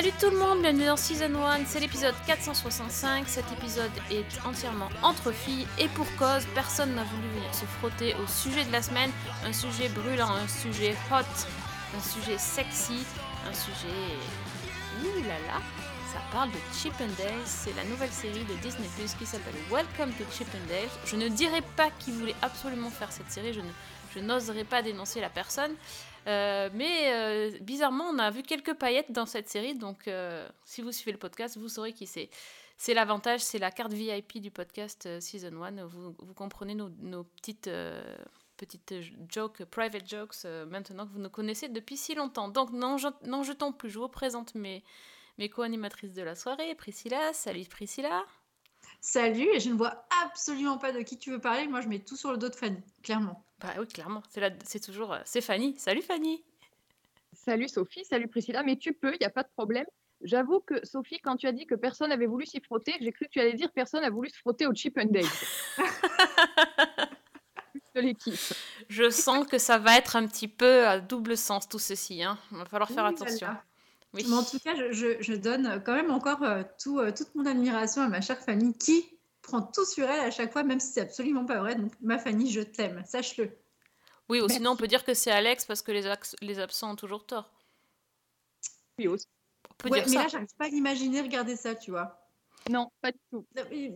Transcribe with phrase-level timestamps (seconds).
[0.00, 3.26] Salut tout le monde, bienvenue dans Season 1, c'est l'épisode 465.
[3.26, 8.14] Cet épisode est entièrement entre filles et pour cause, personne n'a voulu venir se frotter
[8.14, 9.10] au sujet de la semaine,
[9.44, 11.24] un sujet brûlant, un sujet hot,
[11.96, 13.04] un sujet sexy,
[13.44, 13.88] un sujet...
[15.02, 15.60] Ouh là là,
[16.12, 16.94] ça parle de Chip
[17.44, 20.46] c'est la nouvelle série de Disney Plus qui s'appelle Welcome to Chip.
[21.06, 23.72] Je ne dirais pas qui voulait absolument faire cette série, je ne-
[24.14, 25.72] je n'oserais pas dénoncer la personne.
[26.26, 30.82] Euh, mais euh, bizarrement, on a vu quelques paillettes dans cette série, donc euh, si
[30.82, 32.30] vous suivez le podcast, vous saurez qui c'est.
[32.76, 35.84] C'est l'avantage, c'est la carte VIP du podcast Season 1.
[35.86, 37.68] Vous, comprenez nos, petites,
[38.56, 38.94] petites
[39.28, 42.48] jokes, private jokes, maintenant que vous nous connaissez depuis si longtemps.
[42.48, 44.84] Donc, n'en jetons plus, je vous présente mes,
[45.38, 46.72] mes co-animatrices de la soirée.
[46.76, 48.24] Priscilla, salut Priscilla.
[49.00, 51.66] Salut, et je ne vois absolument pas de qui tu veux parler.
[51.68, 53.44] Moi, je mets tout sur le dos de Fanny, clairement.
[53.60, 55.12] Bah oui, clairement, c'est la- c'est toujours...
[55.12, 55.76] euh, C'est Fanny.
[55.78, 56.44] Salut Fanny.
[57.32, 59.86] Salut Sophie, salut Priscilla, mais tu peux, il n'y a pas de problème.
[60.22, 63.26] J'avoue que Sophie, quand tu as dit que personne n'avait voulu s'y frotter, j'ai cru
[63.26, 65.24] que tu allais dire personne n'a voulu se frotter au Chip and Dale.
[67.70, 68.34] Plus de l'équipe.
[68.88, 72.22] Je sens que ça va être un petit peu à double sens tout ceci.
[72.24, 72.36] Hein.
[72.50, 73.46] Il va falloir faire là attention.
[73.46, 73.62] là.
[74.14, 74.24] Oui.
[74.26, 77.34] Mais en tout cas, je, je- je donne quand même encore euh, tout, euh, toute
[77.34, 79.04] mon admiration à ma chère Fanny qui
[79.42, 81.74] prend tout sur elle à chaque fois, même si c'est absolument pas vrai.
[81.74, 83.50] Donc, ma Fanny, je t'aime, sache-le.
[84.30, 84.56] Oui, ou Merci.
[84.56, 87.50] sinon on peut dire que c'est Alex parce que les, absents ont toujours tort.
[88.98, 89.26] Oui, aussi.
[89.70, 90.22] On peut Ouais, dire mais ça.
[90.22, 92.28] là, j'arrive pas à imaginer regarder ça, tu vois.
[92.68, 93.46] Non, pas du tout.
[93.56, 93.94] Non, mais-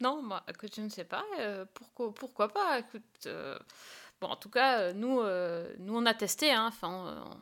[0.00, 1.24] Non, bah, écoute, je ne sais pas.
[1.40, 3.58] euh, pourquoi, pourquoi pas écoute, euh,
[4.20, 6.50] Bon, en tout cas, nous, euh, nous on a testé.
[6.52, 6.88] Hein, enfin,
[7.30, 7.40] on,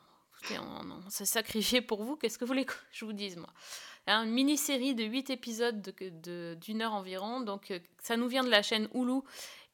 [0.59, 2.17] on, s'est sacrifié pour vous.
[2.17, 3.49] Qu'est-ce que vous voulez que je vous dise, moi?
[4.07, 7.41] Hein, Une mini-série de 8 épisodes de- de- d'une heure environ.
[7.41, 9.21] Donc, euh, ça nous vient de la chaîne Hulu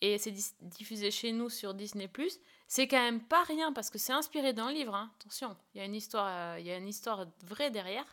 [0.01, 2.11] et c'est diffusé chez nous sur Disney+.
[2.67, 4.95] C'est quand même pas rien parce que c'est inspiré d'un livre.
[4.95, 8.07] hein, Attention, il y a une histoire, euh, y a une histoire vraie derrière.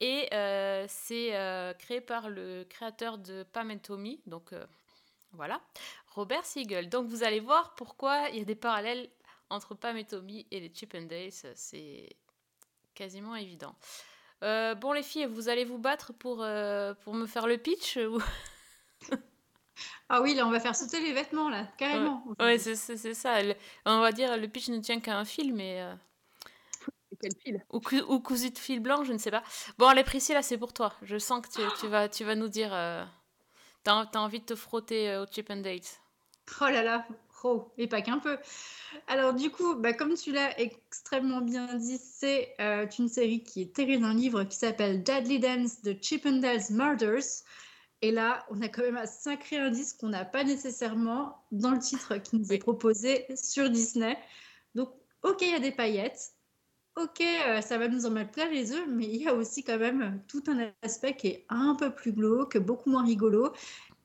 [0.00, 1.30] Et euh, c'est
[1.78, 4.54] créé par le créateur de Pam and Tommy, donc
[5.32, 5.60] voilà,
[6.14, 6.88] Robert Siegel.
[6.88, 9.10] Donc vous allez voir pourquoi il y a des parallèles
[9.50, 12.08] entre Pam et Tommy et les Chip and Dale, c'est
[12.94, 13.74] quasiment évident.
[14.42, 17.96] Euh, bon les filles, vous allez vous battre pour, euh, pour me faire le pitch
[17.98, 18.20] ou...
[20.08, 22.24] Ah oui, là, on va faire sauter les vêtements, là, carrément.
[22.38, 23.42] Ouais, c'est c'est- c'est ça.
[23.42, 23.54] Le-
[23.86, 25.80] on va dire le pitch ne tient qu'à un fil, mais...
[25.82, 25.94] euh,
[27.20, 27.64] Quel fil?
[27.70, 29.42] Ou, cou- ou cousu de fil blanc, je ne sais pas.
[29.78, 30.92] Bon, allez, Priscilla, c'est pour toi.
[31.02, 32.70] Je sens que tu, tu vas, tu vas nous dire.
[33.84, 35.80] T'as as envie de te frotter au Chip and Dale.
[36.60, 37.06] Oh là là,
[37.44, 38.38] oh, et pas qu'un peu.
[39.06, 43.62] Alors du coup, bah, comme tu l'as extrêmement bien dit, c'est euh, une série qui
[43.62, 47.44] est tirée d'un livre qui s'appelle Deadly Dance de Chip and Dale's Murders.
[48.02, 51.78] Et là, on a quand même un sacré indice qu'on n'a pas nécessairement dans le
[51.78, 54.16] titre qui nous est proposé sur Disney.
[54.74, 54.90] Donc,
[55.22, 56.32] ok, il y a des paillettes.
[56.96, 59.62] Ok, euh, ça va nous en mettre plein les œufs, mais il y a aussi
[59.62, 63.52] quand même tout un aspect qui est un peu plus glauque, beaucoup moins rigolo.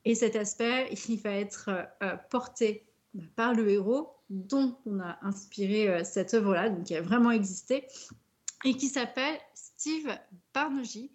[0.04, 1.70] Et cet aspect, il va être
[2.02, 2.86] euh, porté
[3.34, 7.86] par le héros dont on a inspiré euh, cette œuvre-là, qui a vraiment existé,
[8.64, 10.08] et qui s'appelle Steve
[10.52, 11.10] Banerjee.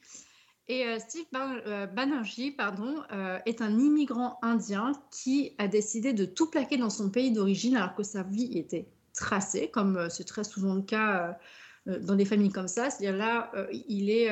[0.68, 3.04] Et euh, Steve Bar- euh, Banerjee pardon,
[3.46, 7.96] est un immigrant indien qui a décidé de tout plaquer dans son pays d'origine alors
[7.96, 11.38] que sa vie était tracée, comme c'est très souvent le cas
[11.86, 12.90] dans des familles comme ça.
[12.90, 13.52] C'est-à-dire là,
[13.90, 14.30] il est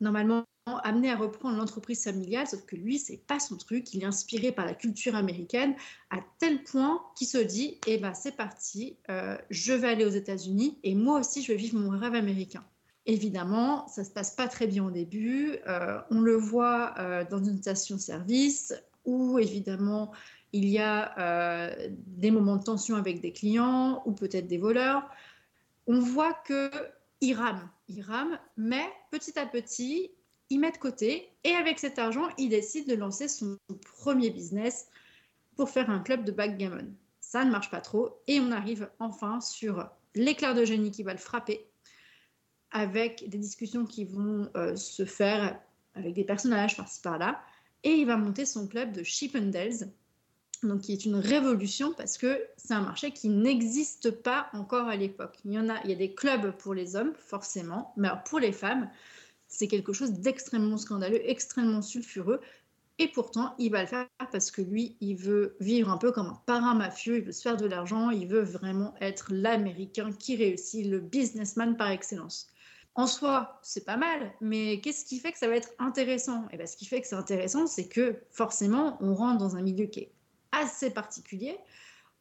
[0.00, 3.92] normalement amené à reprendre l'entreprise familiale, sauf que lui, c'est pas son truc.
[3.94, 5.74] Il est inspiré par la culture américaine
[6.10, 10.10] à tel point qu'il se dit Eh ben, c'est parti, euh, je vais aller aux
[10.10, 12.64] États-Unis et moi aussi, je vais vivre mon rêve américain.
[13.06, 15.56] Évidemment, ça se passe pas très bien au début.
[15.66, 18.74] Euh, on le voit euh, dans une station-service
[19.04, 20.12] où, évidemment,
[20.52, 25.02] il y a des moments de tension avec des clients ou peut-être des voleurs.
[25.86, 26.70] On voit que
[27.22, 30.10] il rame, il rame, mais petit à petit,
[30.52, 33.56] il met de côté et avec cet argent, il décide de lancer son
[33.96, 34.86] premier business
[35.56, 36.92] pour faire un club de backgammon.
[37.20, 41.12] Ça ne marche pas trop et on arrive enfin sur l'éclair de génie qui va
[41.12, 41.66] le frapper
[42.70, 45.58] avec des discussions qui vont euh, se faire
[45.94, 47.40] avec des personnages par-ci par-là
[47.82, 49.88] et il va monter son club de Chip and Dales
[50.62, 54.96] donc qui est une révolution parce que c'est un marché qui n'existe pas encore à
[54.96, 55.38] l'époque.
[55.46, 58.38] Il y en a, il y a des clubs pour les hommes forcément, mais pour
[58.38, 58.90] les femmes,
[59.52, 62.40] c'est quelque chose d'extrêmement scandaleux, extrêmement sulfureux.
[62.98, 66.26] Et pourtant, il va le faire parce que lui, il veut vivre un peu comme
[66.26, 70.36] un parrain mafieux, il veut se faire de l'argent, il veut vraiment être l'Américain qui
[70.36, 72.48] réussit, le businessman par excellence.
[72.94, 76.46] en soi, c'est pas mal, mais qu'est-ce qui fait que ça va être intéressant?
[76.50, 79.62] Et bien, ce qui fait que c'est intéressant, c'est que forcément, on rentre dans un
[79.62, 80.12] milieu qui est
[80.52, 81.56] assez particulier,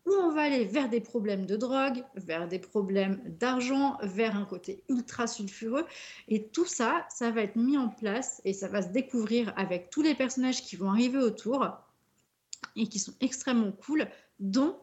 [0.06, 4.46] où on va aller vers des problèmes de drogue, vers des problèmes d'argent, vers un
[4.46, 5.86] côté ultra sulfureux.
[6.28, 9.90] Et tout ça, ça va être mis en place et ça va se découvrir avec
[9.90, 11.68] tous les personnages qui vont arriver autour
[12.76, 14.08] et qui sont extrêmement cool,
[14.40, 14.78] dont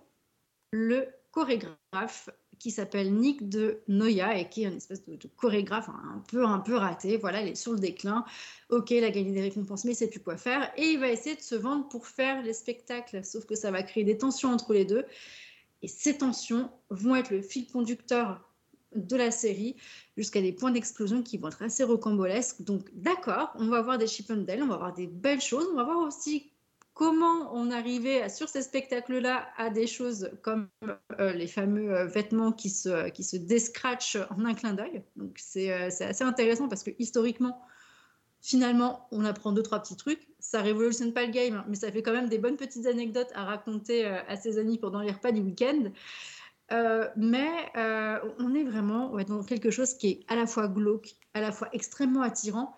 [0.73, 6.23] le chorégraphe qui s'appelle Nick de Noya et qui est une espèce de, chorégraphe un
[6.29, 7.17] peu, un peu raté.
[7.17, 8.25] Voilà, il est sur le déclin.
[8.71, 10.73] Ok, il a gagné des récompenses, mais il sait plus quoi faire.
[10.77, 13.25] Et il va essayer de se vendre pour faire les spectacles.
[13.25, 15.05] Sauf que ça va créer des tensions entre les deux.
[15.83, 18.45] Et ces tensions vont être le fil conducteur
[18.95, 19.77] de la série
[20.17, 22.63] jusqu'à des points d'explosion qui vont être assez rocambolesques.
[22.63, 25.85] Donc d'accord, on va voir des Chip on va voir des belles choses, on va
[25.85, 26.51] voir aussi
[26.99, 30.69] comment on arrivait sur ces spectacles-là à des choses comme
[31.21, 35.05] euh, les fameux euh, vêtements qui se, qui se descratchent en un clin d'œil.
[35.15, 37.63] Donc euh, c'est assez intéressant parce que historiquement,
[38.41, 40.27] finalement, on apprend deux, trois petits trucs.
[40.41, 43.31] Ça révolutionne pas le game, hein, mais ça fait quand même des bonnes petites anecdotes
[43.33, 45.93] à raconter à ses amis pendant les repas du week-end.
[47.17, 47.49] mais
[48.41, 51.69] on est vraiment dans quelque chose qui est à la fois glauque, à la fois
[51.73, 52.77] extrêmement attirant,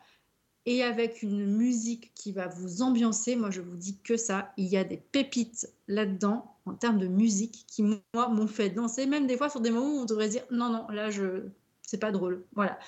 [0.66, 3.36] et avec une musique qui va vous ambiancer.
[3.36, 4.52] Moi, je vous dis que ça.
[4.56, 9.06] Il y a des pépites là-dedans en termes de musique qui, moi, m'ont fait danser,
[9.06, 11.44] même des fois sur des moments où on devrait dire non, non, là, je,
[11.82, 12.44] c'est pas drôle.
[12.54, 12.78] Voilà.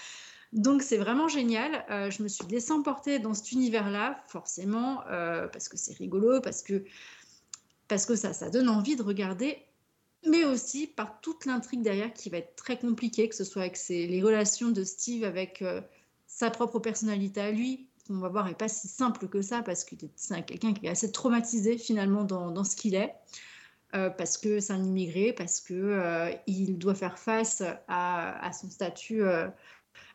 [0.52, 1.84] Donc, c'est vraiment génial.
[1.90, 6.40] Euh, je me suis laissée emporter dans cet univers-là, forcément, euh, parce que c'est rigolo,
[6.42, 6.84] parce que,
[7.88, 9.58] parce que ça, ça donne envie de regarder
[10.26, 13.78] mais aussi par toute l'intrigue derrière qui va être très compliquée, que ce soit avec
[13.88, 15.80] les relations de Steve avec euh,
[16.34, 19.84] sa propre personnalité à lui, on va voir, n'est pas si simple que ça parce
[19.84, 23.14] que c'est quelqu'un qui est assez traumatisé finalement dans, ce qu'il est.
[23.94, 28.70] Euh, parce que c'est un immigré, parce que euh, il doit faire face à, son
[28.70, 29.46] statut euh,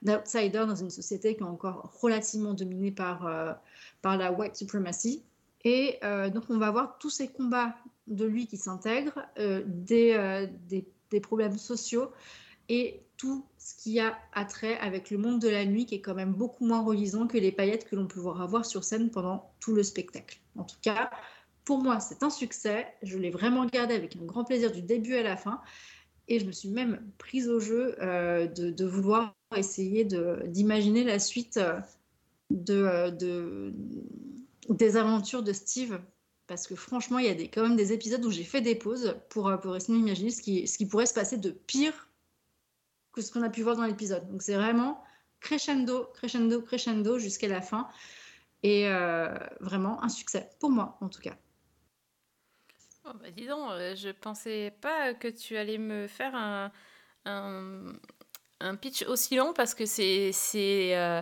[0.01, 3.59] d'outsider dans une société qui est encore relativement dominée par,
[4.01, 5.23] par la white supremacy.
[5.63, 5.99] Et
[6.33, 7.75] donc on va voir tous ces combats
[8.07, 10.49] de lui qui s'intègrent, des,
[11.11, 12.11] des, problèmes sociaux
[12.69, 16.13] et tout ce qui a attrait avec le monde de la nuit qui est quand
[16.13, 19.51] même beaucoup moins relisant que les paillettes que l'on peut voir avoir sur scène pendant
[19.59, 20.39] tout le spectacle.
[20.55, 21.09] En tout cas,
[21.65, 22.87] pour moi, c'est un succès.
[23.03, 25.61] Je l'ai vraiment regardé avec un grand plaisir du début à la fin.
[26.29, 30.05] Et je me suis même prise au jeu euh, de, vouloir essayer
[30.45, 31.79] d'imaginer la suite euh,
[32.51, 33.73] de, de,
[34.69, 35.99] des aventures de Steve.
[36.45, 38.75] Parce que franchement, il y a des, quand même des épisodes où j'ai fait des
[38.75, 42.06] pauses pour, pour essayer d'imaginer ce qui, ce qui pourrait se passer de pire
[43.21, 44.29] ce qu'on a pu voir dans l'épisode.
[44.29, 45.03] Donc c'est vraiment
[45.39, 47.87] crescendo, crescendo, crescendo jusqu'à la fin.
[48.63, 49.29] Et euh,
[49.59, 51.35] vraiment un succès, pour moi en tout cas.
[53.05, 56.71] Oh bah dis donc, euh, je pensais pas que tu allais me faire un,
[57.25, 60.31] un, pitch aussi long parce que c'est.
[60.97, 61.21] Euh,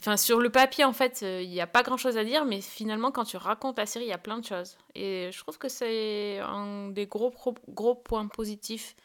[0.00, 2.60] enfin, sur le papier, en fait, il n'y a pas grand chose à dire, mais
[2.60, 4.76] finalement, quand tu racontes la série, il y a plein de choses.
[4.94, 7.32] Et je trouve que c'est un des gros,
[7.68, 8.96] gros points positifs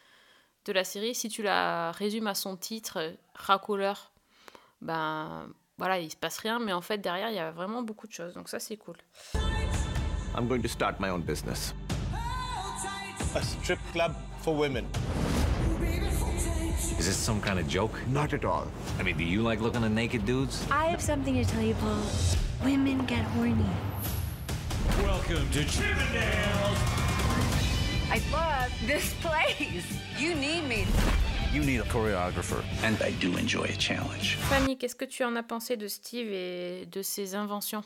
[0.64, 4.12] de la série, si tu la résumes à son titre, racoleur,
[4.82, 5.48] ben
[5.78, 8.12] voilà, il se passe rien, mais en fait derrière il y a vraiment beaucoup de
[8.12, 8.96] choses, donc ça c'est cool.
[10.36, 11.74] I'm going to start my own business.
[13.34, 14.12] A strip club
[14.42, 14.84] for women.
[16.98, 17.92] Is this some kind of joke?
[18.08, 18.66] Not at all.
[18.98, 20.66] I mean, do you like looking at naked dudes?
[20.70, 22.02] I have something to tell you, Paul.
[22.62, 23.64] Women get horny.
[25.02, 26.99] Welcome to Chippendales
[28.12, 29.86] I love this place.
[30.18, 30.84] You need me.
[31.54, 32.60] You need a choreographer.
[32.82, 34.36] And I do enjoy a challenge.
[34.48, 37.84] Fanny, qu'est-ce que tu en as pensé de Steve et de ses inventions?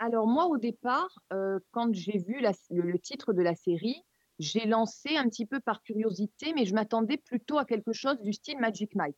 [0.00, 4.02] Alors moi, au départ, euh, quand j'ai vu le, titre de la série,
[4.40, 8.32] j'ai lancé un petit peu par curiosité, mais je m'attendais plutôt à quelque chose du
[8.32, 9.16] style Magic Mike,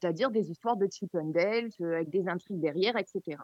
[0.00, 3.38] c'est-à-dire des histoires de Chip and Dale, euh, avec des intrigues derrière, etc.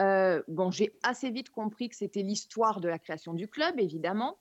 [0.00, 4.38] Euh, bon, j'ai assez vite compris que c'était l'histoire de la création du club, évidemment,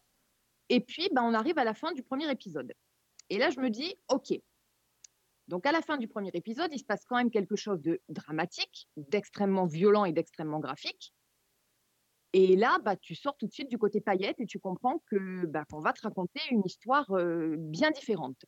[0.71, 2.73] et puis, ben, on arrive à la fin du premier épisode.
[3.29, 4.33] Et là, je me dis, OK.
[5.49, 7.99] Donc, à la fin du premier épisode, il se passe quand même quelque chose de
[8.07, 11.13] dramatique, d'extrêmement violent et d'extrêmement graphique.
[12.31, 15.45] Et là, bah, tu sors tout de suite du côté paillette et tu comprends que
[15.45, 18.45] bah, qu'on va te raconter une histoire euh, bien différente.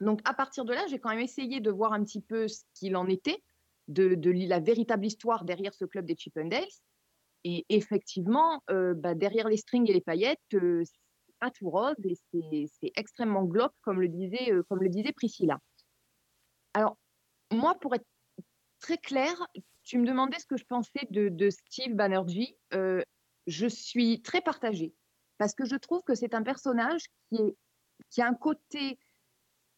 [0.00, 2.62] Donc, à partir de là, j'ai quand même essayé de voir un petit peu ce
[2.72, 3.42] qu'il en était,
[3.88, 4.16] de,
[4.48, 6.64] la véritable histoire derrière ce club des Chippendales.
[7.44, 10.84] Et effectivement, euh, bah, derrière les strings et les paillettes, euh,
[11.40, 15.58] pas tout rose et c'est extrêmement glauque, comme le, disait, euh, comme le disait Priscilla.
[16.74, 16.96] Alors,
[17.50, 18.06] moi, pour être
[18.80, 19.34] très clair,
[19.82, 22.56] tu me demandais ce que je pensais de, Steve Banerjee.
[22.74, 23.02] Euh,
[23.46, 24.94] je suis très partagée
[25.38, 27.56] parce que je trouve que c'est un personnage qui,
[28.10, 28.98] qui a un côté,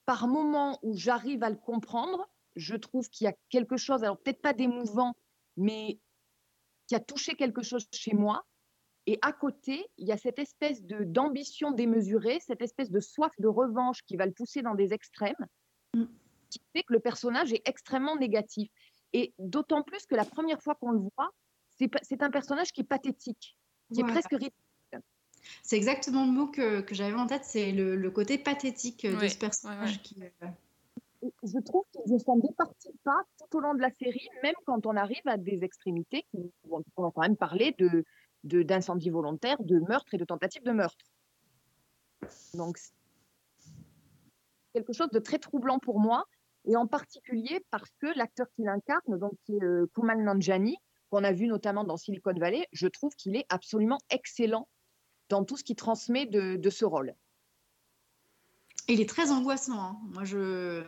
[0.05, 4.19] par moment, où j'arrive à le comprendre je trouve qu'il y a quelque chose, alors
[4.19, 5.15] peut-être pas d'émouvant,
[5.57, 5.99] mais
[6.87, 8.45] qui a touché quelque chose chez moi.
[9.07, 13.33] Et à côté, il y a cette espèce de d'ambition démesurée, cette espèce de soif
[13.39, 15.35] de revanche qui va le pousser dans des extrêmes,
[15.95, 16.05] Mm.
[16.49, 18.71] qui fait que le personnage est extrêmement négatif.
[19.13, 21.31] Et d'autant plus que la première fois qu'on le voit,
[22.03, 23.59] c'est un personnage qui est pathétique,
[23.93, 25.03] qui est presque ridicule.
[25.63, 29.17] C'est exactement le mot que, que j'avais en tête, c'est le, le côté pathétique euh,
[29.17, 30.01] de Oui, ce personnage.
[30.17, 30.49] ouais, ouais.
[31.21, 34.29] Qui, euh, Je trouve qu'il ne s'en départit pas tout au long de la série,
[34.43, 38.05] même quand on arrive à des extrémités qui vont on va quand même parler de
[38.45, 41.05] de- d'incendie volontaire, de meurtre et de tentative de meurtre.
[42.55, 42.79] Donc,
[44.75, 46.25] quelque chose de très troublant pour moi,
[46.65, 50.77] et en particulier parce que l'acteur qui l'incarne, donc qui est euh, Kumail Nanjiani,
[51.11, 54.69] qu'on a vu notamment dans Silicon Valley, je trouve qu'il est absolument excellent
[55.29, 57.15] dans tout ce qu'il transmet de, ce rôle.
[58.89, 59.79] Il est très angoissant.
[59.79, 60.01] hein.
[60.05, 60.85] Moi, je.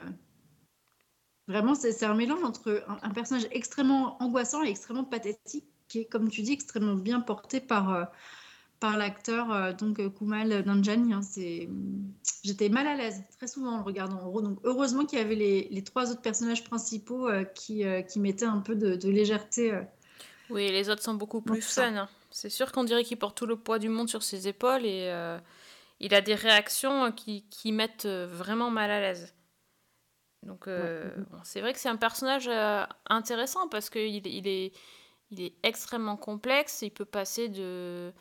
[1.46, 6.28] Vraiment, c'est un mélange entre un personnage extrêmement angoissant et extrêmement pathétique, qui est, comme
[6.28, 8.04] tu dis, extrêmement bien porté par, euh,
[8.80, 11.12] par l'acteur euh, donc euh, Kumail Nanjiani.
[11.14, 11.20] hein.
[12.42, 14.42] J'étais mal à l'aise très souvent en le regardant en gros.
[14.42, 18.58] Donc, heureusement qu'il y avait les, les trois autres personnages principaux qui, qui mettaient un
[18.58, 19.72] peu de, de légèreté.
[20.50, 21.94] Oui, les autres sont beaucoup plus fun.
[21.96, 22.08] hein.
[22.30, 25.08] C'est sûr qu'on dirait qu'il porte tout le poids du monde sur ses épaules et
[25.10, 25.38] euh,
[26.00, 29.32] il a des réactions qui, qui mettent vraiment mal à l'aise.
[30.42, 31.24] Donc, euh, Ouais.
[31.30, 34.72] bon, c'est vrai que c'est un personnage euh, intéressant parce qu'il il est,
[35.36, 36.82] il est extrêmement complexe.
[36.82, 38.12] Il peut passer de,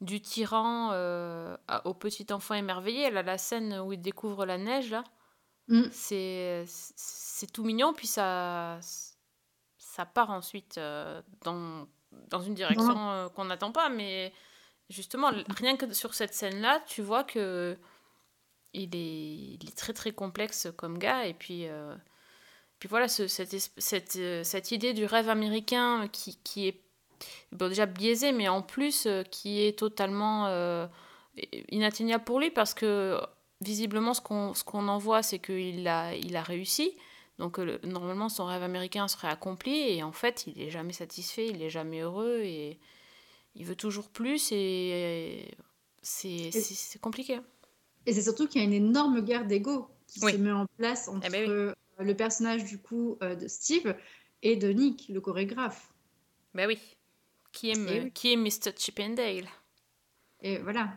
[0.00, 3.10] du tyran euh, au petit enfant émerveillé.
[3.10, 5.04] Là, la scène où il découvre la neige, là,
[5.68, 5.84] Mm.
[5.92, 7.92] c'est c'est tout mignon.
[7.92, 8.78] Puis ça,
[9.78, 11.86] ça part ensuite euh, dans,
[12.28, 13.88] dans une direction euh, qu'on n'attend pas.
[13.88, 14.32] Mais
[14.90, 17.78] justement, rien que sur cette scène-là, tu vois que
[18.74, 21.26] il est, il est très très complexe comme gars.
[21.26, 21.66] Et puis,
[22.82, 26.80] puis voilà, ce- cette, cette, euh, cette idée du rêve américain qui, qui est
[27.52, 30.88] bon, déjà biaisé, mais en plus euh, qui est totalement euh,
[31.70, 33.20] inatteignable pour lui parce que
[33.60, 36.90] visiblement, ce qu'on ce qu'on en voit, c'est qu'il a, il a réussi.
[37.38, 39.78] Donc, le- normalement, son rêve américain serait accompli.
[39.78, 42.40] Et en fait, il est jamais satisfait, il est jamais heureux.
[42.42, 42.80] Et
[43.54, 44.50] il veut toujours plus.
[44.50, 45.54] Et
[46.02, 47.38] c'est c'est- c'est compliqué.
[48.06, 50.32] Et c'est surtout qu'il y a une énorme guerre d'ego qui Oui.
[50.32, 51.72] se met en place entre Eh ben oui.
[52.02, 53.94] Le personnage du coup euh, de Steve
[54.42, 55.92] et de Nick, le chorégraphe.
[56.54, 56.78] Ben oui.
[57.52, 58.10] Qui oui.
[58.12, 58.72] qui est Mr.
[58.76, 59.48] Chippendale
[60.40, 60.94] Et voilà.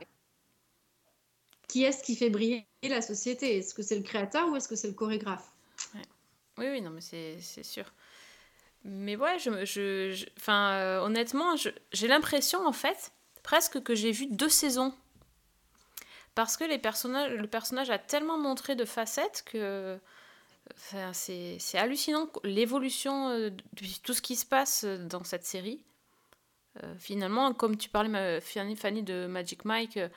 [1.67, 3.57] Qui est-ce qui fait briller la société?
[3.57, 5.51] Est-ce que c'est le créateur ou est-ce que c'est le chorégraphe?
[6.57, 7.85] Oui, oui, non, mais c'est c'est sûr.
[8.83, 13.11] Mais ouais, je, je, je- euh, honnêtement, je- j'ai l'impression, en fait,
[13.43, 14.93] presque que j'ai vu deux saisons.
[16.35, 19.97] Parce que les personnages, le personnage a tellement montré de facettes que
[20.73, 25.83] enfin, c'est hallucinant l'évolution euh, de tout ce qui se passe dans cette série.
[26.83, 30.09] Euh, finalement, comme tu parlais, Fanny, de Magic Mike, euh,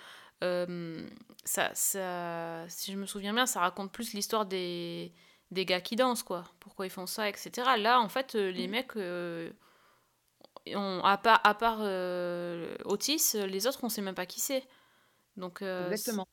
[0.43, 1.07] euh,
[1.45, 5.13] ça, ça, si je me souviens bien, ça raconte plus l'histoire des,
[5.51, 6.45] des gars qui dansent, quoi.
[6.61, 7.51] Pourquoi ils font ça, etc.
[7.79, 9.51] Là, en fait, euh, les mecs, euh,
[10.75, 14.65] ont, à part, à part euh, Otis, les autres, on sait même pas qui c'est.
[15.37, 16.27] Donc, euh, Exactement.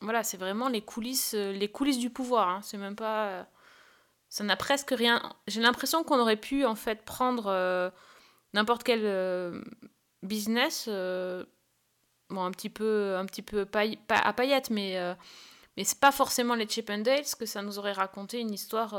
[0.00, 2.48] Voilà, c'est vraiment les coulisses, euh, les coulisses du pouvoir.
[2.48, 2.60] hein.
[2.62, 3.28] C'est même pas.
[3.28, 3.44] euh,
[4.28, 5.22] Ça n'a presque rien.
[5.46, 7.90] J'ai l'impression qu'on aurait pu, en fait, prendre euh,
[8.52, 9.02] n'importe quel
[10.22, 10.88] business.
[10.88, 13.66] bon, un petit peu, un petit peu
[14.08, 14.98] à paillettes, mais.
[15.76, 18.94] mais c'est pas forcément les Chippendales que ça nous aurait raconté une histoire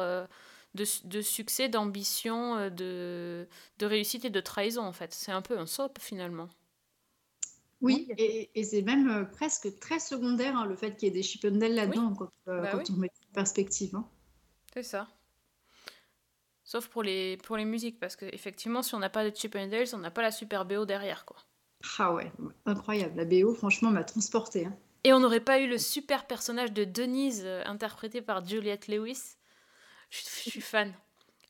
[0.76, 3.48] de, de succès, d'ambition, de,
[3.80, 5.14] de réussite et de trahison en fait.
[5.14, 6.50] C'est un peu un soap finalement.
[7.86, 11.14] Oui, et, et c'est même euh, presque très secondaire hein, le fait qu'il y ait
[11.14, 12.86] des Chippendales là-dedans quand, euh, Bah quand oui.
[12.90, 13.96] on met en perspective.
[13.96, 14.08] hein.
[14.74, 15.08] C'est ça.
[16.64, 19.88] Sauf pour les, pour les musiques, parce que effectivement, si on n'a pas de Chippendales,
[19.94, 21.38] on n'a pas la super BO derrière quoi.
[22.00, 22.32] Ah ouais,
[22.66, 23.16] incroyable.
[23.18, 24.66] La BO, franchement, m'a transportée.
[24.66, 24.76] hein.
[25.04, 29.36] Et on n'aurait pas eu le super personnage de Denise euh, interprété par Juliette Lewis.
[30.10, 30.92] Je, suis fan.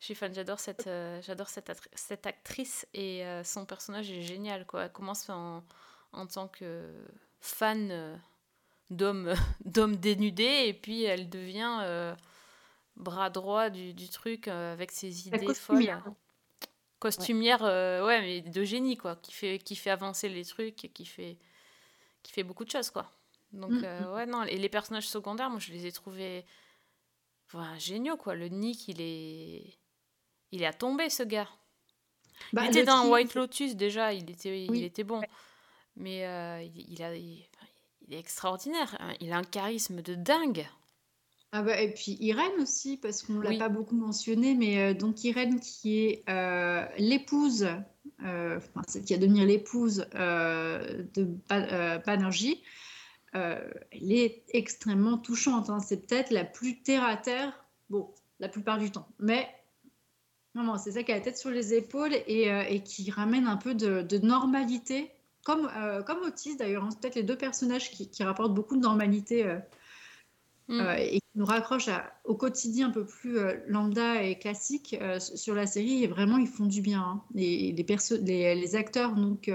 [0.02, 4.22] Je suis fan, j'adore cette, euh, j'adore cette, cette actrice et euh, son personnage est
[4.24, 4.66] génial.
[4.66, 4.84] Quoi.
[4.86, 5.64] Elle commence en,
[6.16, 6.92] en tant que
[7.40, 8.16] fan euh,
[8.90, 9.34] d'homme,
[9.66, 12.16] d'homme dénudé et puis elle devient euh,
[12.96, 16.04] bras droit du, du truc euh, avec ses idées costumière.
[16.04, 16.14] folles.
[17.00, 20.90] Costumière, euh, ouais, mais de génie, quoi, qui fait, qui fait avancer les trucs et
[20.90, 21.38] qui fait,
[22.24, 23.12] qui fait beaucoup de choses, quoi.
[23.52, 26.46] Donc, Mm, euh, ouais, non, et les personnages secondaires, moi, je les ai trouvés
[27.48, 28.34] enfin, géniaux, quoi.
[28.34, 29.78] Le Nick, il est.
[30.52, 31.50] Il est à tomber, ce gars.
[32.54, 34.80] Bah, il était dans White Lotus, déjà, il était, Oui.
[34.80, 35.22] il était bon.
[35.98, 37.44] Mais euh, il, il a, il,
[38.08, 38.96] il est extraordinaire.
[39.00, 39.14] hein.
[39.22, 40.68] Il a un charisme de dingue.
[41.52, 44.94] Ah bah, et puis Irène aussi, parce qu'on ne l'a pas beaucoup mentionné, mais euh,
[44.94, 47.66] donc Irène qui est euh, l'épouse,
[48.20, 52.62] enfin, celle qui va devenir l'épouse de Ba- Banerjee,
[53.32, 55.70] elle est extrêmement touchante.
[55.70, 55.80] hein.
[55.80, 57.54] C'est peut-être la plus terre à terre,
[57.90, 59.48] bon, la plupart du temps, mais
[60.54, 63.48] vraiment, c'est ça qui a la tête sur les épaules et, euh, et qui ramène
[63.48, 65.12] un peu de, de normalité,
[65.46, 66.84] comme, euh, comme Otis d'ailleurs.
[66.84, 66.90] hein.
[66.92, 69.46] C'est peut-être les deux personnages qui, qui rapportent beaucoup de normalité.
[69.46, 69.58] euh,
[70.68, 70.80] Mm.
[70.80, 74.98] euh, et qui nous raccroche à- au quotidien un peu plus euh, lambda et classique
[75.20, 76.04] sur la série.
[76.04, 77.02] Et vraiment, ils font du bien.
[77.02, 77.22] hein.
[77.36, 79.52] Les, les, les acteurs donc,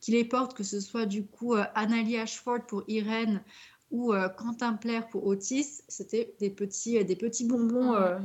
[0.00, 3.42] qui les portent, que ce soit du coup Annalie Ashford pour Irène
[3.90, 8.18] ou Quentin Plaire pour Otis, c'était des petits, des petits bonbons euh,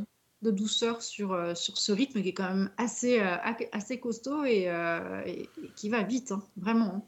[0.43, 3.35] de douceur sur, euh, sur ce rythme qui est quand même assez, euh,
[3.71, 6.93] assez costaud et, euh, et- et qui va vite, hein, vraiment.
[6.95, 7.01] hein.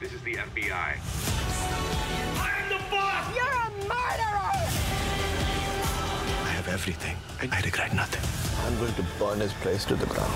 [0.00, 0.98] This is the FBI.
[2.36, 3.24] I'm the boss!
[3.34, 4.52] You're a murderer!
[6.44, 7.16] I have everything.
[7.42, 8.22] I regret nothing.
[8.66, 10.32] I'm going to burn his place to the ground.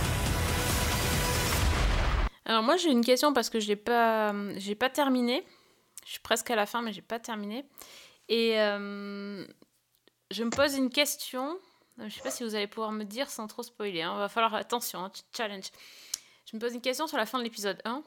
[2.46, 5.44] Alors moi j'ai une question parce que j'ai pas j'ai pas terminé.
[6.04, 7.64] Je suis presque à la fin mais j'ai pas terminé.
[8.28, 9.44] Et euh,
[10.30, 11.58] je me pose une question.
[12.08, 14.02] Je sais pas si vous allez pouvoir me dire sans trop spoiler.
[14.02, 14.16] hein.
[14.16, 15.70] Va falloir attention, hein, challenge.
[16.46, 18.02] Je me pose une question sur la fin de l'épisode 1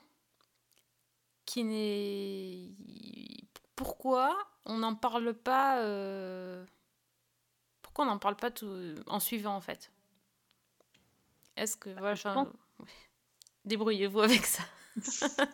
[1.46, 2.72] qui n'est
[3.76, 4.36] pourquoi
[4.66, 6.66] on n'en parle pas euh,
[7.82, 9.92] pourquoi on n'en parle pas tout en suivant en fait?
[11.58, 12.48] Est-ce que voilà, enfin, pense-
[12.80, 12.90] oui.
[13.66, 14.64] débrouillez-vous avec ça.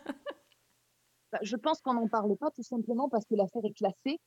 [1.32, 4.18] Bah, je pense qu'on n'en parle pas tout simplement parce que l'affaire est classée,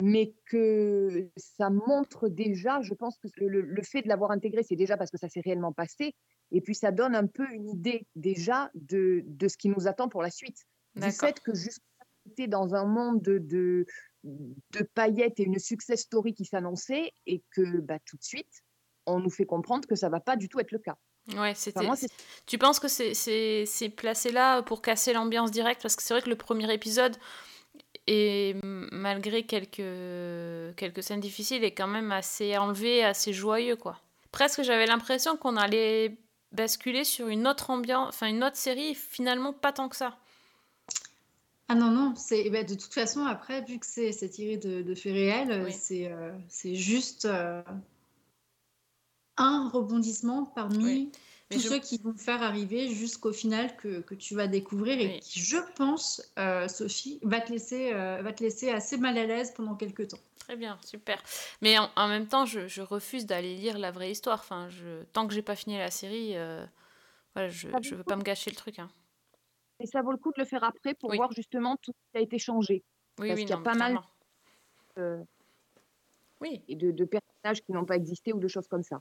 [0.00, 4.76] mais que ça montre déjà, je pense que le, le fait de l'avoir intégré, c'est
[4.76, 6.14] déjà parce que ça s'est réellement passé,
[6.52, 10.08] et puis ça donne un peu une idée déjà de, de ce qui nous attend
[10.08, 10.66] pour la suite.
[10.94, 11.82] Du fait que jusqu'à
[12.30, 13.86] était dans un monde de, de,
[14.24, 18.62] de paillettes et une success story qui s'annonçait, et que bah, tout de suite,
[19.06, 20.96] on nous fait comprendre que ça va pas du tout être le cas.
[21.36, 21.86] Ouais, c'était.
[21.86, 22.06] Enfin,
[22.46, 25.82] tu penses que c'est placé là pour casser l'ambiance directe?
[25.82, 27.16] Parce que c'est vrai que le premier épisode,
[28.08, 34.00] et malgré quelques, quelques scènes difficiles, est quand même assez enlevé, assez joyeux, quoi.
[34.32, 36.16] Presque j'avais l'impression qu'on allait
[36.52, 40.16] basculer sur une autre ambiance, enfin une autre série, et finalement pas tant que ça.
[41.68, 44.80] Ah non, non, c'est eh ben, de toute façon, après, vu que c'est tiré de,
[44.80, 45.74] de faits réels, euh, Oui.
[45.78, 47.62] c'est euh, juste euh,
[49.36, 51.12] un rebondissement parmi Oui.
[51.50, 55.00] Mais tous je- ceux qui vont faire arriver jusqu'au final que, que tu vas découvrir
[55.00, 55.20] et Oui.
[55.20, 59.24] qui, je pense, euh, Sophie, va te, laisser, euh, va te laisser assez mal à
[59.24, 60.18] l'aise pendant quelques temps.
[60.40, 61.22] Très bien, super.
[61.62, 64.40] Mais en, en même temps, je, je refuse d'aller lire la vraie histoire.
[64.40, 66.64] Enfin, je, tant que j'ai pas fini la série, euh,
[67.34, 68.78] voilà, je, je du veux pas me gâcher le truc.
[68.78, 68.88] hein.
[69.80, 71.16] Et ça vaut le coup de le faire après pour Oui.
[71.16, 72.82] voir justement tout ce qui a été changé.
[73.20, 73.98] Oui, Parce oui, qu'il y a non, pas mal
[74.98, 75.22] euh,
[76.40, 76.62] Oui.
[76.68, 79.00] et de, de personnages qui n'ont pas existé ou de choses comme ça.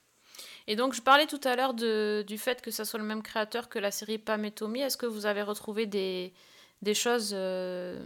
[0.68, 3.70] Et donc, je parlais tout à l'heure du fait que ça soit le même créateur
[3.70, 4.82] que la série Pam et Tommy.
[4.82, 6.34] Est-ce que vous avez retrouvé des,
[6.94, 8.06] choses euh,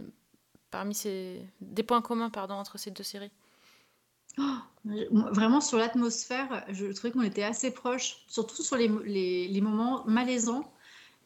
[0.70, 1.42] parmi ces.
[1.60, 3.32] des points communs, pardon, entre ces deux séries?
[4.38, 9.48] Moi, Vraiment, sur l'atmosphère, je trouvais qu'on était assez proches, surtout sur les, mo- les,
[9.48, 10.72] les moments malaisants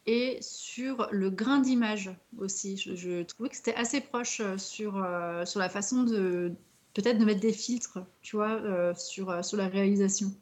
[0.06, 2.76] et sur le grain d'image aussi.
[2.76, 6.52] Je, trouvais que c'était assez proche euh, sur, euh, sur la façon de
[6.94, 10.32] peut-être de mettre des filtres, tu vois, sur, sur la réalisation.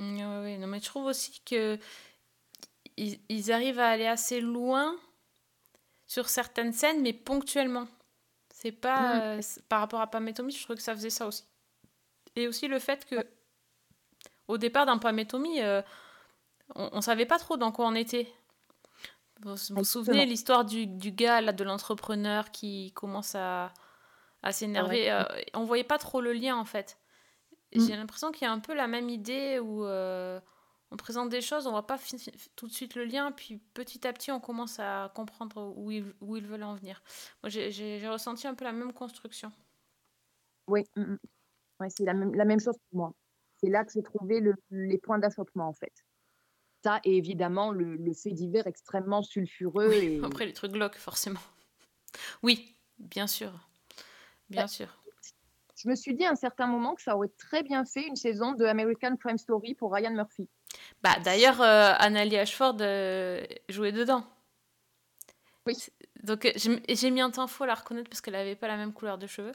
[0.00, 1.78] Ouais, ouais, non, mais je trouve aussi que
[2.96, 4.96] ils, ils arrivent à aller assez loin
[6.06, 7.86] sur certaines scènes, mais ponctuellement.
[8.52, 11.10] C'est pas euh, c'est- par rapport à Pam et Tommy, je trouve que ça faisait
[11.10, 11.44] ça aussi.
[12.36, 13.16] Et aussi le fait que
[14.48, 15.82] au départ dans Pam et Tommy, euh,
[16.76, 18.32] on, on savait pas trop dans quoi on était.
[19.42, 19.84] Vous vous Exactement.
[19.84, 23.72] souvenez l'histoire du, du gars là de l'entrepreneur qui commence à,
[24.42, 25.10] à s'énerver.
[25.10, 26.99] euh, on voyait pas trop le lien en fait.
[27.74, 27.86] Mm.
[27.86, 30.40] J'ai l'impression qu'il y a un peu la même idée où euh,
[30.90, 31.98] on présente des choses, on voit pas
[32.56, 36.12] tout de suite le lien, puis petit à petit on commence à comprendre où ils,
[36.20, 37.02] où ils veulent en venir.
[37.42, 39.52] Moi j'ai- ressenti un peu la même construction.
[40.66, 41.18] Oui, mm, mm.
[41.80, 43.14] Ouais, c'est la même, la même chose pour moi.
[43.56, 45.92] C'est là que j'ai trouvé le- les points d'achoppement en fait.
[46.82, 49.88] Ça et évidemment le, le fait divers extrêmement sulfureux.
[49.88, 50.24] Oui, et...
[50.24, 51.40] Après les trucs glauques forcément.
[52.42, 53.52] Oui, bien sûr.
[54.48, 54.88] Bien sûr.
[55.82, 58.16] Je me suis dit à un certain moment que ça aurait très bien fait une
[58.16, 60.46] saison de American Crime Story pour Ryan Murphy.
[61.02, 64.22] Bah, D'ailleurs, euh, Annalie Ashford euh, jouait dedans.
[65.66, 65.74] Oui.
[66.22, 68.76] Donc euh, j'ai mis un temps fou à la reconnaître parce qu'elle avait pas la
[68.76, 69.52] même couleur de cheveux.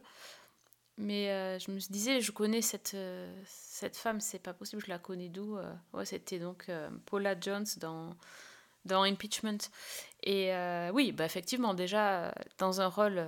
[0.98, 2.98] Mais euh, je me disais, je connais cette,
[3.46, 5.60] cette femme, c'est pas possible, je la connais d'où
[5.94, 6.72] Ouais, c'était donc
[7.06, 8.16] Paula Jones dans,
[8.86, 9.60] dans Impeachment.
[10.24, 10.52] Et
[10.92, 13.28] oui, bah, effectivement, déjà, dans un rôle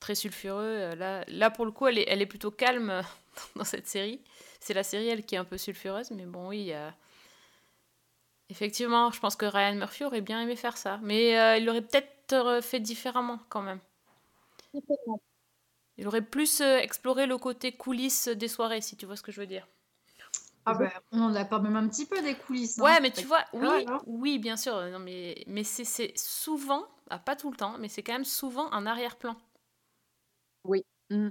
[0.00, 0.62] très sulfureux.
[0.64, 3.02] Euh, Là, là pour le coup, elle est, elle est plutôt calme
[3.56, 4.20] dans cette série.
[4.60, 6.94] C'est la série, elle, qui est un peu sulfureuse, mais bon, oui, il y a-
[8.50, 10.98] Effectivement, je pense que Ryan Murphy aurait bien aimé faire ça.
[11.02, 13.80] Mais euh, il l'aurait peut-être euh, fait différemment, quand même.
[15.98, 19.30] Il aurait plus euh, exploré le côté coulisses des soirées, si tu vois ce que
[19.30, 19.68] je veux dire.
[20.64, 22.78] Ah ben, on en a quand même un petit peu des coulisses.
[22.78, 22.84] hein.
[22.84, 24.00] Ouais, mais tu vois, oui, Ouais, hein.
[24.06, 24.74] oui, bien sûr.
[24.90, 28.24] Non, mais mais c'est c'est souvent, ah, pas tout le temps, mais c'est quand même
[28.24, 29.36] souvent un arrière-plan.
[30.64, 30.84] Oui.
[31.10, 31.28] Mm.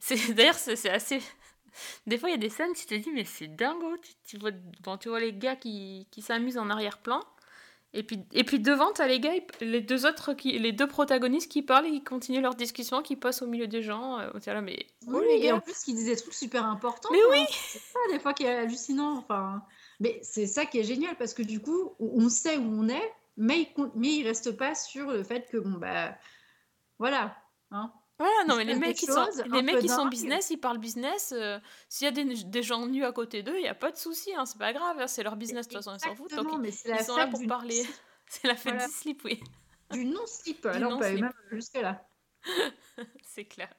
[0.00, 1.20] C'est d'ailleurs c'est assez.
[2.06, 3.96] Des fois, il y a des scènes, tu te dis, mais c'est dingo.
[3.98, 4.50] Tu, tu vois,
[4.82, 7.20] bon, tu vois les gars qui, qui s'amusent en arrière-plan.
[7.94, 10.86] Et puis, et puis devant, tu as les gars, les deux autres, qui, les deux
[10.86, 14.18] protagonistes qui parlent et qui continuent leur discussion, qui passent au milieu des gens.
[14.18, 17.08] Euh, là, mais oh, Oui, les et en plus, qui disent des trucs super importants.
[17.10, 19.16] Mais oui C'est ça, des fois, qui est hallucinant.
[19.16, 19.62] Enfin,
[20.00, 23.12] mais c'est ça qui est génial, parce que du coup, on sait où on est,
[23.38, 26.14] mais il, mais il reste pas sur le fait que, bon, bah,
[26.98, 27.36] voilà.
[27.70, 27.90] Hein.
[28.18, 31.32] Voilà, non, mais les mecs, qui sont, les mecs qui sont business, ils parlent business.
[31.32, 33.92] euh, S'il y a des, des gens nus à côté d'eux, il n'y a pas
[33.92, 36.16] de souci, hein, c'est pas grave, hein, c'est leur business, de toute façon, ils s'en
[36.16, 36.34] foutent.
[36.34, 36.72] Donc, ils-
[37.04, 37.84] sont là pour parler.
[38.30, 38.86] C'est la fête Voilà.
[38.88, 39.40] du slip, oui.
[39.90, 40.62] Du non-slip.
[40.66, 42.06] Là, on peut aller même jusque-là.
[43.22, 43.72] c'est clair.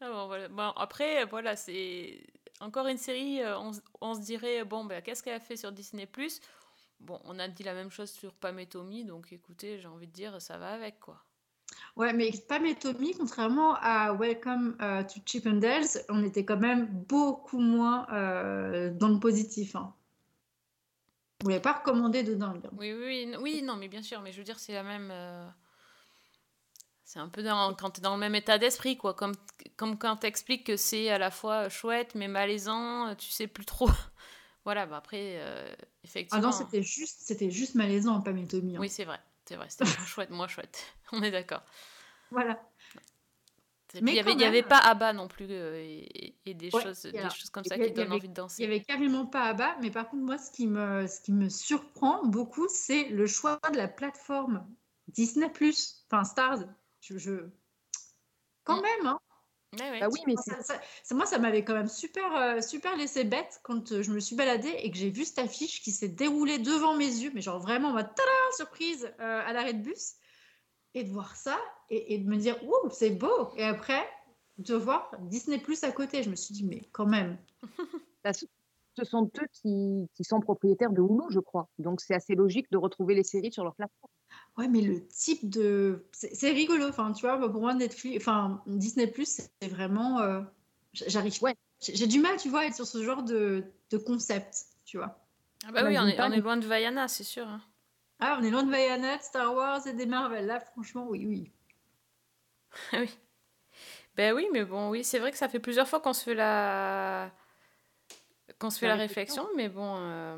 [0.00, 0.48] Ah bon, voilà.
[0.48, 2.26] Bon, après, voilà, c'est
[2.60, 3.70] encore une série, euh, on,
[4.02, 6.04] on se dirait, bon, ben, qu'est-ce qu'elle a fait sur Disney⁇
[7.00, 10.06] Bon, on a dit la même chose sur Pam et Tommy, donc écoutez, j'ai envie
[10.08, 11.24] de dire, ça va avec, quoi.
[11.96, 16.86] Ouais, mais Pam et Tommy, contrairement à Welcome euh, to Chippendales, on était quand même
[16.86, 19.76] beaucoup moins euh, dans le positif.
[19.76, 19.94] Hein.
[21.44, 22.60] On ne pas recommandé de dingue.
[22.64, 22.70] hein.
[22.78, 25.10] Oui, oui, oui, non, mais bien sûr, mais je veux dire, c'est la même.
[25.10, 25.46] euh,
[27.04, 29.12] C'est un peu dans, quand tu es dans le même état d'esprit, quoi.
[29.14, 29.34] Comme,
[29.76, 33.64] comme quand tu expliques que c'est à la fois chouette, mais malaisant, tu sais plus
[33.66, 33.90] trop.
[34.64, 36.42] voilà, bah après, euh, Ah effectivement.
[36.44, 38.76] non, c'était juste, c'était juste malaisant, Pam et Tommy.
[38.76, 38.80] hein.
[38.80, 39.20] Oui, c'est vrai,
[39.52, 40.96] c'est vrai, c'était moins chouette, moins chouette.
[41.12, 41.62] On est d'accord.
[42.30, 42.58] Voilà.
[43.94, 47.04] Il y avait, il avait pas Abba non plus, euh, et, et des, Ouais, choses,
[47.04, 48.62] et des choses comme il ça qui il donnent avait- envie de Il danser.
[48.62, 51.50] n'y avait carrément pas bas, mais par contre, moi, ce qui me, ce qui me
[51.50, 54.66] surprend beaucoup, c'est le choix de la plateforme
[55.08, 55.52] Disney+,
[56.10, 56.60] enfin Stars.
[57.02, 57.50] Je, je-
[58.64, 58.82] Quand Mm.
[58.82, 59.20] même, hein.
[59.80, 60.00] Ouais.
[60.00, 62.94] Bah oui, mais Ça- c'est ça- ça- moi, ça m'avait quand même super, euh, super
[62.96, 65.90] laissé bête quand euh, je me suis baladée et que j'ai vu cette affiche qui
[65.92, 68.22] s'est déroulée devant mes yeux, mais genre vraiment tada,
[68.56, 70.14] surprise euh, à l'arrêt de bus.
[70.94, 71.58] Et de voir ça
[71.88, 73.48] et, et de me dire, ouh, c'est beau.
[73.56, 74.06] Et après,
[74.58, 77.38] de voir Disney Plus à côté, je me suis dit, mais quand même.
[78.34, 78.46] Ce
[78.94, 81.70] ce sont eux qui, qui sont propriétaires de Hulu, je crois.
[81.78, 84.11] Donc c'est assez logique de retrouver les séries sur leur plateforme.
[84.58, 86.04] Ouais, mais le type de.
[86.12, 86.86] C'est rigolo.
[86.88, 88.18] Enfin, tu vois, pour moi, Netflix.
[88.22, 90.20] Enfin, Disney Plus, c'est vraiment.
[90.20, 90.42] euh,
[90.92, 91.42] J'arrive.
[91.42, 91.56] Ouais.
[91.80, 95.18] J'ai du mal, tu vois, à être sur ce genre de, de concept, tu vois.
[95.64, 97.48] Ah bah oui, on Imagine est, on est loin de Vaiana, c'est sûr.
[97.48, 97.60] hein.
[98.20, 100.46] Ah, on est loin de Vaiana, de Star Wars et des Marvel.
[100.46, 101.52] Là, franchement, oui, oui.
[102.92, 103.10] oui.
[104.16, 106.34] Ben oui, mais bon, oui, c'est vrai que ça fait plusieurs fois qu'on se fait
[106.34, 107.32] la
[108.58, 109.96] qu'on se fait la La réflexion, mais bon.
[109.98, 110.36] euh,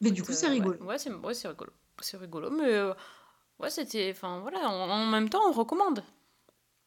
[0.00, 0.76] Mais du coup, euh, c'est rigolo.
[0.84, 1.72] Ouais, c'est ouais, c'est rigolo.
[2.00, 2.94] C'est rigolo, mais euh,
[3.58, 4.10] ouais, c'était.
[4.10, 6.02] Enfin voilà, en, en même temps, on recommande.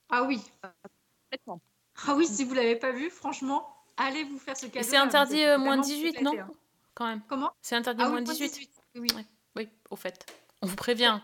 [0.09, 0.39] Ah oui.
[2.07, 4.85] Ah oui, si vous l'avez pas vu, franchement, allez vous faire ce cadeau.
[4.87, 6.47] C'est interdit euh, moins de 18, non hein.
[6.95, 7.21] Quand même.
[7.27, 8.49] Comment C'est interdit Ah oui, moins de 18.
[8.49, 8.69] 18.
[8.95, 9.25] Oui, oui.
[9.55, 10.25] Oui, au fait.
[10.61, 11.19] On vous prévient.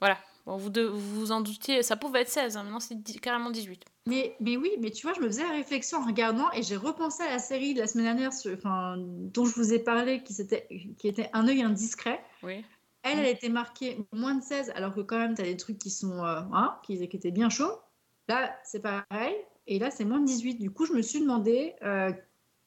[0.00, 0.18] Voilà.
[0.46, 3.20] Bon, vous, de- vous vous en doutiez, ça pouvait être 16, hein, maintenant c'est dix-
[3.20, 3.84] carrément 18.
[4.06, 6.76] Mais, mais oui, mais tu vois, je me faisais la réflexion en regardant et j'ai
[6.76, 10.22] repensé à la série de la semaine dernière sur- enfin, dont je vous ai parlé,
[10.22, 10.66] qui, s'était-
[10.98, 12.24] qui était Un œil indiscret.
[12.42, 12.64] Oui.
[13.02, 15.78] Elle, elle était marquée moins de 16, alors que quand même, tu as des trucs
[15.78, 17.80] qui sont euh, hein, qui, qui étaient bien chauds.
[18.28, 19.34] Là, c'est pareil.
[19.66, 20.56] Et là, c'est moins de 18.
[20.56, 22.12] Du coup, je me suis demandé euh,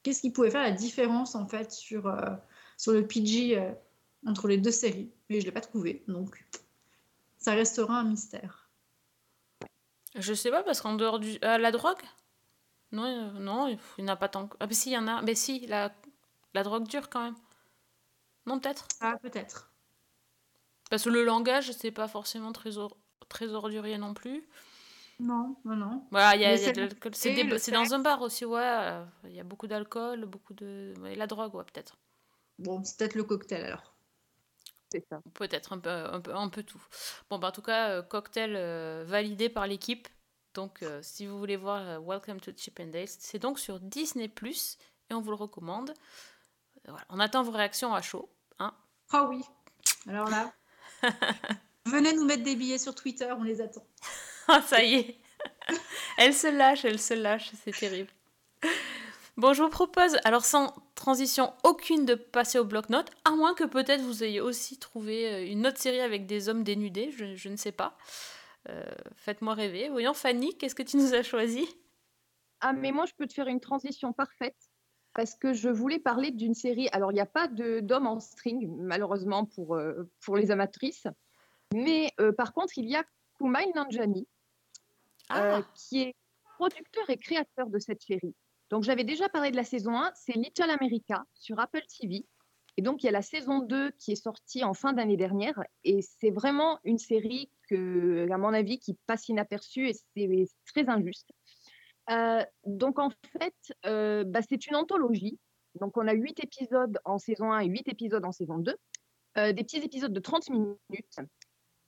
[0.01, 2.31] qu'est-ce qui pouvait faire la différence, en fait, sur, euh,
[2.77, 3.73] sur le PG
[4.25, 5.11] entre les deux séries.
[5.29, 6.03] Mais je ne l'ai pas trouvé.
[6.07, 6.43] Donc,
[7.37, 8.69] ça restera un mystère.
[10.15, 11.37] Je sais pas, parce qu'en dehors du.
[11.41, 12.01] la drogue?
[12.91, 14.49] Non, non, il n'y en a pas tant.
[14.59, 15.21] Ah, mais si, il y en a.
[15.23, 15.91] Mais si, la,
[16.53, 17.35] la drogue dure quand même.
[18.45, 18.87] Non, peut-être?
[19.01, 19.72] Ah, peut-être.
[20.93, 22.95] Parce que le langage, c'est pas forcément très, or-
[23.27, 24.47] très ordurier non plus.
[25.19, 26.05] Non, non, non.
[26.11, 26.87] Voilà, il y a, y a de.
[27.13, 28.61] C'est des- c'est dans un bar aussi, ouais.
[28.61, 30.93] euh, Il y a beaucoup d'alcool, beaucoup de.
[31.01, 31.97] la drogue, ouais, peut-être.
[32.59, 33.95] Bon, c'est peut-être le cocktail alors.
[34.91, 35.19] C'est ça.
[35.33, 36.85] Peut-être un peu, un, peu, un peu tout.
[37.27, 40.07] Bon, bah, en tout cas, euh, cocktail euh, validé par l'équipe.
[40.53, 43.79] Donc, euh, si vous voulez voir euh, Welcome to Chip and Dale, c'est donc sur
[43.79, 44.77] Disney Plus
[45.09, 45.95] et on vous le recommande.
[46.87, 47.03] Voilà.
[47.09, 48.29] On attend vos réactions à chaud.
[48.59, 48.75] Hein
[49.11, 49.41] Ah oui.
[50.07, 50.53] Alors là,
[51.85, 53.85] venez nous mettre des billets sur Twitter, on les attend.
[54.49, 55.15] Ah, ça y est.
[56.17, 58.09] elle se lâche, elle se lâche, c'est terrible.
[59.37, 63.63] Bon, je vous propose, alors sans transition aucune, de passer au bloc-notes, à moins que
[63.63, 67.47] peut-être vous ayez aussi trouvé euh, une autre série avec des hommes dénudés, je, je
[67.47, 67.97] ne sais pas.
[68.69, 68.83] Euh,
[69.15, 69.87] faites-moi rêver.
[69.89, 71.65] Voyons, Fanny, qu'est-ce que tu nous as choisi?
[72.59, 74.57] Ah, mais moi, je peux te faire une transition parfaite
[75.15, 76.89] parce que je voulais parler d'une série.
[76.91, 81.07] Alors, il n'y a pas d'homme en string, malheureusement, pour, euh, pour les amatrices.
[81.73, 83.03] Mais euh, par contre, il y a
[83.37, 84.27] Kumail Nanjiani,
[85.29, 85.57] Ah.
[85.57, 86.15] euh, qui est
[86.57, 88.35] producteur et créateur de cette série.
[88.69, 92.25] Donc, j'avais déjà parlé de la saison 1, c'est Little America sur Apple TV.
[92.77, 95.63] Et donc, il y a la saison 2 qui est sortie en fin d'année dernière.
[95.83, 100.89] Et c'est vraiment une série que, à mon avis, qui passe inaperçue et c'est très
[100.89, 101.29] injuste.
[102.65, 105.39] Donc, en fait, bah, c'est une anthologie.
[105.79, 108.75] Donc, on a 8 épisodes en saison 1 et 8 épisodes en saison 2.
[109.37, 111.19] Euh, des petits épisodes de 30 minutes,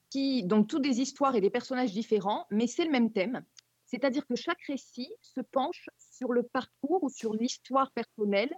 [0.10, 3.46] qui, donc, tous des histoires et des personnages différents, mais c'est le même thème.
[3.86, 8.52] C'est-à-dire que chaque récit se penche sur le parcours ou sur l'histoire personnelle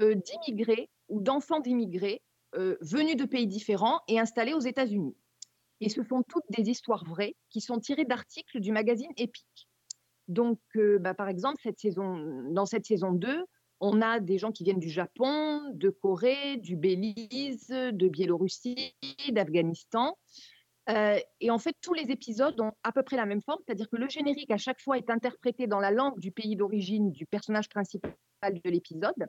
[0.00, 5.16] d'immigrés ou d'enfants d'immigrés venus de pays différents et installés aux États-Unis.
[5.80, 9.67] Et ce sont toutes des histoires vraies qui sont tirées d'articles du magazine Epic.
[10.28, 12.18] Donc, bah, par exemple, cette saison,
[12.50, 13.44] dans cette saison 2,
[13.80, 18.94] on a des gens qui viennent du Japon, de Corée, du Belize, de Biélorussie,
[19.30, 20.16] d'Afghanistan.
[21.40, 23.96] Et en fait, tous les épisodes ont à peu près la même forme, c'est-à-dire que
[23.96, 27.68] le générique à chaque fois est interprété dans la langue du pays d'origine du personnage
[27.68, 28.12] principal
[28.42, 29.28] de l'épisode.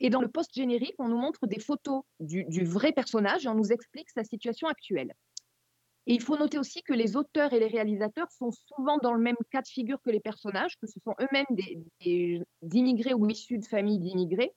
[0.00, 3.72] Et dans le post-générique, on nous montre des photos du vrai personnage et on nous
[3.72, 5.12] explique sa situation actuelle.
[6.08, 9.20] Et il faut noter aussi que les auteurs et les réalisateurs sont souvent dans le
[9.20, 11.44] même cas de figure que les personnages, que ce sont eux-mêmes
[12.00, 12.42] des,
[12.72, 14.54] immigrés ou issus de familles d'immigrés.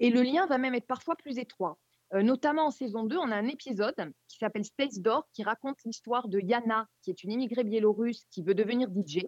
[0.00, 1.78] Et le lien va même être parfois plus étroit.
[2.12, 5.78] Euh, notamment en saison 2, on a un épisode qui s'appelle Space Door qui raconte
[5.86, 9.20] l'histoire de Yana, qui est une immigrée biélorusse qui veut devenir DJ.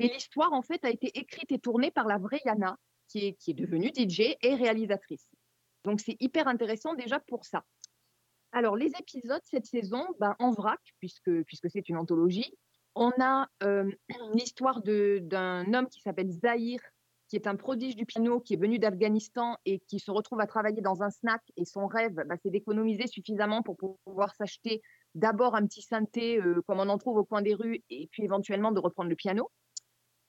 [0.00, 2.76] Et l'histoire, en fait, a été écrite et tournée par la vraie Yana,
[3.08, 5.30] qui est devenue DJ et réalisatrice.
[5.84, 7.64] Donc, c'est hyper intéressant déjà pour ça.
[8.54, 12.56] Alors, les épisodes cette saison, ben, en vrac, puisque, puisque c'est une anthologie,
[12.94, 13.90] on a euh,
[14.34, 16.78] l'histoire d'un homme qui s'appelle Zahir,
[17.28, 20.46] qui est un prodige du piano, qui est venu d'Afghanistan et qui se retrouve à
[20.46, 21.42] travailler dans un snack.
[21.56, 24.82] Et son rêve, bah, c'est d'économiser suffisamment pour pouvoir s'acheter
[25.16, 28.70] d'abord un petit synthé, comme on en trouve au coin des rues, et puis éventuellement
[28.70, 29.50] de reprendre le piano.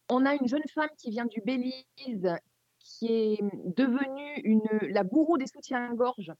[0.10, 2.36] On a une jeune femme qui vient du Belize,
[2.80, 3.40] qui est
[3.76, 6.32] devenue une, la gourou des soutiens-gorge,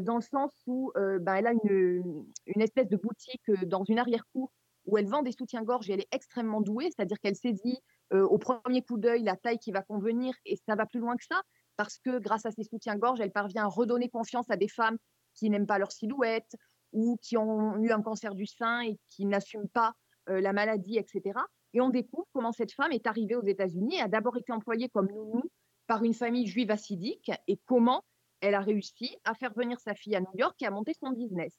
[0.00, 4.52] dans le sens où bah, elle a une, une espèce de boutique dans une arrière-cour
[4.86, 7.78] où elle vend des soutiens-gorge et elle est extrêmement douée, c'est-à-dire qu'elle saisit
[8.12, 11.24] au premier coup d'œil la taille qui va convenir et ça va plus loin que
[11.24, 11.42] ça
[11.76, 14.96] parce que grâce à ses soutiens-gorge, elle parvient à redonner confiance à des femmes
[15.34, 16.56] qui n'aiment pas leur silhouette
[16.92, 19.92] ou qui ont eu un cancer du sein et qui n'assument pas
[20.26, 21.38] la maladie, etc.
[21.76, 25.08] Et on découvre comment cette femme est arrivée aux États-Unis, a d'abord été employée comme
[25.08, 25.42] nounou
[25.86, 28.02] par une famille juive assidique et comment
[28.40, 31.10] elle a réussi à faire venir sa fille à New York et à monter son
[31.10, 31.54] business.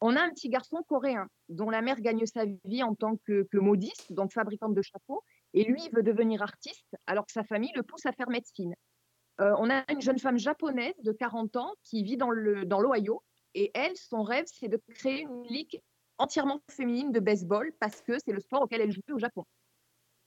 [0.00, 3.46] On a un petit garçon coréen dont la mère gagne sa vie en tant que,
[3.54, 5.22] modiste, donc fabricante de chapeaux,
[5.54, 8.74] et lui veut devenir artiste alors que sa famille le pousse à faire médecine.
[9.40, 12.80] Euh, on a une jeune femme japonaise de 40 ans qui vit dans le- dans
[12.80, 13.22] l'Ohio
[13.54, 15.80] et elle, son rêve, c'est de créer une ligue
[16.18, 19.44] entièrement féminine de baseball parce que c'est le sport auquel elle joue au Japon.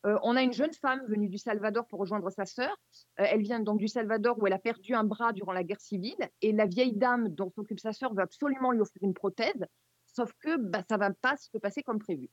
[0.06, 2.76] Euh, on a une jeune femme venue du Salvador pour rejoindre sa sœur.
[3.20, 5.82] Euh, elle vient donc du Salvador où elle a perdu un bras durant la guerre
[5.82, 9.66] civile et la vieille dame dont s'occupe sa sœur veut absolument lui offrir une prothèse,
[10.08, 12.30] sauf que bah, ça va pas se passer comme prévu.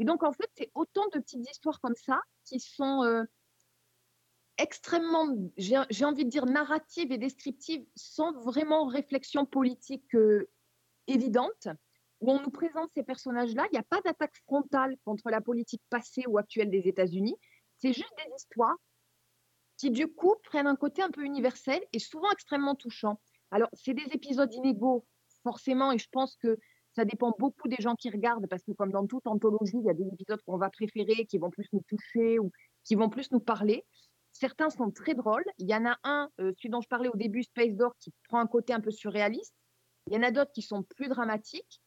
[0.00, 3.22] Et donc en fait, c'est autant de petites histoires comme ça qui sont euh,
[4.58, 10.16] extrêmement, j'ai envie de dire, narratives et descriptives sans vraiment réflexion politique
[11.06, 11.68] évidente
[12.20, 13.66] où on nous présente ces personnages-là.
[13.70, 17.36] Il n'y a pas d'attaque frontale contre la politique passée ou actuelle des États-Unis.
[17.78, 18.76] C'est juste des histoires
[19.78, 23.18] qui, du coup, prennent un côté un peu universel et souvent extrêmement touchant.
[23.50, 25.06] Alors, c'est des épisodes inégaux,
[25.42, 26.58] forcément, et je pense que
[26.92, 29.90] ça dépend beaucoup des gens qui regardent, parce que comme dans toute anthologie, il y
[29.90, 32.52] a des épisodes qu'on va préférer, qui vont plus nous toucher ou
[32.84, 33.86] qui vont plus nous parler.
[34.32, 35.44] Certains sont très drôles.
[35.58, 38.12] Il y en a un, euh, celui dont je parlais au début, Space Door, qui
[38.28, 39.54] prend un côté un peu surréaliste.
[40.08, 41.80] Il y en a d'autres qui sont plus dramatiques.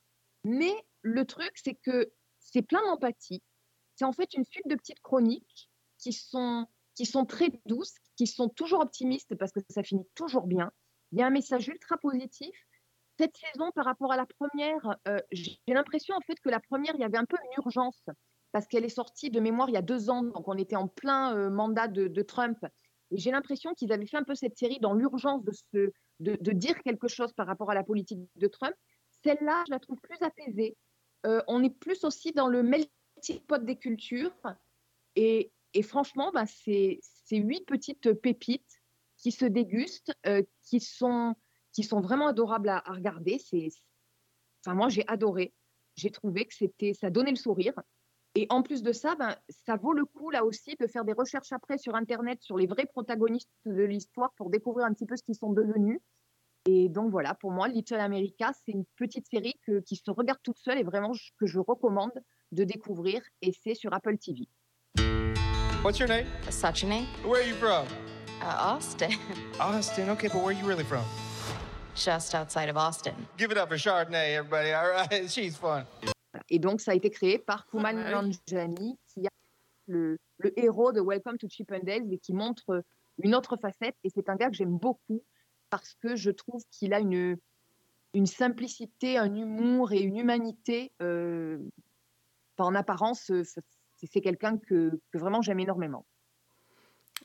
[0.43, 3.41] Mais le truc, c'est que c'est plein d'empathie.
[3.95, 8.27] C'est en fait une suite de petites chroniques qui sont, qui sont très douces, qui
[8.27, 10.71] sont toujours optimistes parce que ça finit toujours bien.
[11.11, 12.55] Il y a un message ultra positif.
[13.19, 16.95] Cette saison, par rapport à la première, euh, j'ai l'impression en fait que la première,
[16.95, 18.03] il y avait un peu une urgence
[18.51, 20.87] parce qu'elle est sortie de mémoire il y a deux ans, donc on était en
[20.87, 22.57] plein euh, mandat de, Trump.
[23.11, 26.81] Et j'ai l'impression qu'ils avaient fait un peu cette série dans l'urgence de, de dire
[26.81, 28.73] quelque chose par rapport à la politique de Trump.
[29.23, 30.77] Celle-là, je la trouve plus apaisée.
[31.25, 34.35] Euh, on est plus aussi dans le melting pot des cultures.
[35.15, 35.51] Et,
[35.83, 36.99] franchement, bah, c'est
[37.31, 38.81] huit petites pépites
[39.17, 41.35] qui se dégustent, euh, qui, sont,
[41.91, 43.37] vraiment adorables à, regarder.
[44.65, 45.53] Enfin, moi, j'ai adoré.
[45.95, 47.73] j'ai trouvé que c'était, ça donnait le sourire.
[48.35, 51.13] Et en plus de ça, ben, ça vaut le coup là aussi de faire des
[51.13, 55.15] recherches après sur Internet sur les vrais protagonistes de l'histoire pour découvrir un petit peu
[55.15, 55.99] ce qu'ils sont devenus.
[56.65, 60.39] Et donc voilà, pour moi, Little America, c'est une petite série que, qui se regarde
[60.43, 62.13] toute seule et vraiment que je recommande
[62.53, 63.21] de découvrir.
[63.41, 64.47] Et c'est sur Apple TV.
[65.83, 66.25] What's your name?
[66.49, 67.05] Sachine.
[67.25, 67.85] Where are you from?
[68.41, 69.09] Uh, Austin.
[69.59, 70.09] Austin.
[70.11, 71.03] Okay, but where are you really from?
[71.95, 73.13] Just outside of Austin.
[73.37, 74.71] Give it up for Chardonnay, everybody.
[74.71, 75.85] All right, she's fun.
[76.49, 78.29] Et donc, ça a été créé par Kuman Ah oui.
[78.47, 79.29] Nanjiani, qui est
[79.87, 82.85] le, le héros de Welcome to Chippendales et qui montre
[83.21, 83.95] une autre facette.
[84.05, 85.21] Et c'est un gars que j'aime beaucoup
[85.73, 87.35] parce que je trouve qu'il a une,
[88.13, 90.91] une simplicité, un humour et une humanité.
[91.01, 91.57] euh,
[92.59, 93.43] en apparence, euh,
[93.95, 96.05] c'est quelqu'un que, que vraiment j'aime énormément.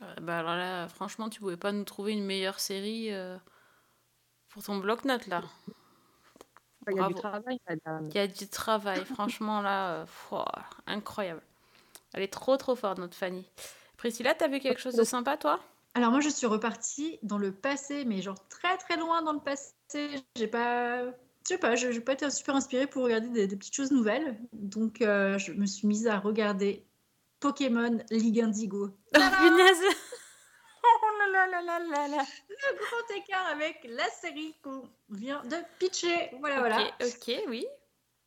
[0.01, 3.37] Euh, bah alors là, franchement, tu pouvais pas nous trouver une meilleure série euh,
[4.49, 5.43] pour ton bloc-notes là.
[6.91, 8.07] Il y a du travail, madame.
[8.09, 10.07] Il y a du travail, franchement là,
[10.87, 11.43] incroyable.
[12.15, 13.45] Elle est trop trop forte notre Fanny.
[13.99, 15.61] Priscilla, t'as vu quelque chose de sympa toi?
[15.99, 19.41] Alors moi, je suis repartie dans le passé, mais genre très très loin dans le
[19.41, 19.75] passé.
[20.37, 21.11] J'ai pas, je
[21.43, 24.39] sais pas, je n'ai pas été super inspirée pour regarder des, des petites choses nouvelles.
[24.53, 26.87] Donc euh, je me suis mise à regarder
[27.41, 28.91] Pokémon Ligue Indigo.
[29.17, 29.83] Oh punaise
[30.85, 35.43] Oh là là là là là là Le grand écart avec la série qu'on vient
[35.47, 36.31] de pitcher.
[36.39, 36.91] Voilà, Ok, voilà.
[37.01, 37.67] ok, oui.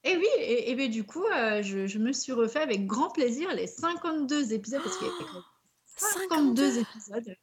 [0.04, 3.12] Et oui, et, et ben, du coup, euh, je, je me suis refait avec grand
[3.12, 5.44] plaisir les 52 épisodes parce qu'il y a quand même
[5.96, 7.36] 52 épisodes.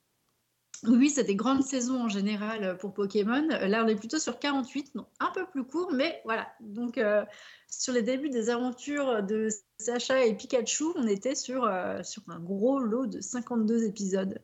[0.84, 3.46] Oui, c'est des grandes saisons en général euh, pour Pokémon.
[3.48, 6.48] Là, on est plutôt sur 48, donc un peu plus court, mais voilà.
[6.60, 7.24] Donc, euh,
[7.70, 12.40] sur les débuts des aventures de Sacha et Pikachu, on était sur, euh, sur un
[12.40, 14.40] gros lot de 52 épisodes.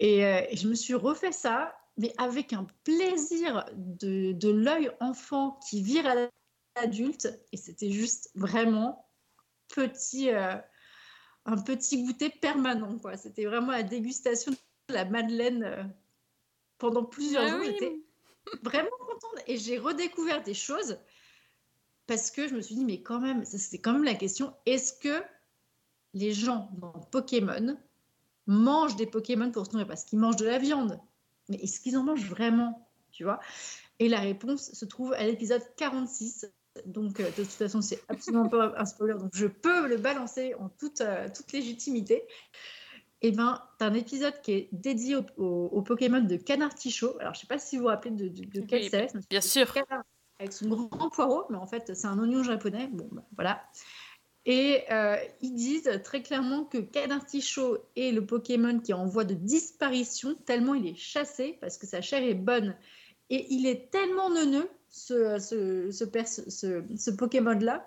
[0.00, 5.60] Et, euh, je me suis refait ça, mais avec un plaisir de, de l'œil enfant
[5.68, 6.28] qui vire à
[6.80, 7.28] l'adulte.
[7.52, 9.06] Et c'était juste vraiment
[9.68, 10.56] petit, euh,
[11.44, 12.98] un petit goûter permanent.
[13.16, 14.52] C'était vraiment la dégustation
[14.88, 15.84] la Madeleine euh,
[16.78, 17.60] pendant plusieurs Ah jours.
[17.60, 17.66] oui.
[17.72, 18.00] J'étais
[18.62, 19.44] vraiment contente.
[19.46, 20.98] Et j'ai redécouvert des choses
[22.06, 24.92] parce que je me suis dit, mais quand même, c'était quand même la question, est-ce
[24.92, 25.22] que
[26.14, 27.78] les gens dans Pokémon
[28.46, 29.86] mangent des Pokémon pour se nourrir?
[29.86, 31.00] Parce qu'ils mangent de la viande.
[31.48, 33.40] Mais est-ce qu'ils en mangent vraiment Tu vois?
[33.98, 36.50] Et la réponse se trouve à l'épisode 46.
[36.86, 39.14] Donc, euh, de toute façon, c'est absolument pas un spoiler.
[39.14, 42.24] Donc, je peux le balancer en toute, euh, toute légitimité.
[43.22, 47.16] Et ben, tu as un épisode qui est dédié au, au- au Pokémon de Canartichaud.
[47.20, 49.08] Alors, je sais pas si vous vous rappelez de, de, de quel c'est.
[49.30, 49.72] bien sûr.
[49.72, 50.02] Canard
[50.40, 52.88] avec son grand poireau, mais en fait, c'est un oignon japonais.
[52.92, 53.62] Bon, ben, voilà.
[54.44, 59.22] Et euh, ils disent très clairement que Canartichaud est le Pokémon qui est en voie
[59.24, 62.74] de disparition, tellement il est chassé, parce que sa chair est bonne.
[63.30, 65.38] Et il est tellement neuneux, ce-
[66.98, 67.86] ce Pokémon-là,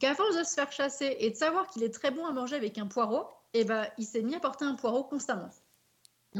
[0.00, 2.56] qu'à force de se faire chasser et de savoir qu'il est très bon à manger
[2.56, 5.50] avec un poireau, et ben, il s'est mis à porter un poireau constamment.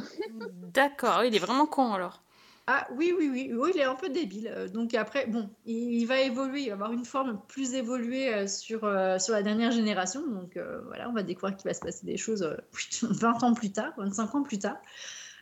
[0.75, 2.21] D'accord, il est vraiment con alors.
[2.67, 4.49] Ah oui, oui, oui, oui, il est un peu débile.
[4.49, 8.33] Euh, Donc après, bon, il, il va évoluer, il va avoir une forme plus évoluée
[8.33, 10.27] euh, sur, euh, sur la dernière génération.
[10.27, 12.57] Donc euh, voilà, on va découvrir qu'il va se passer des choses euh,
[13.03, 14.77] 20 ans plus tard, 25 ans plus tard.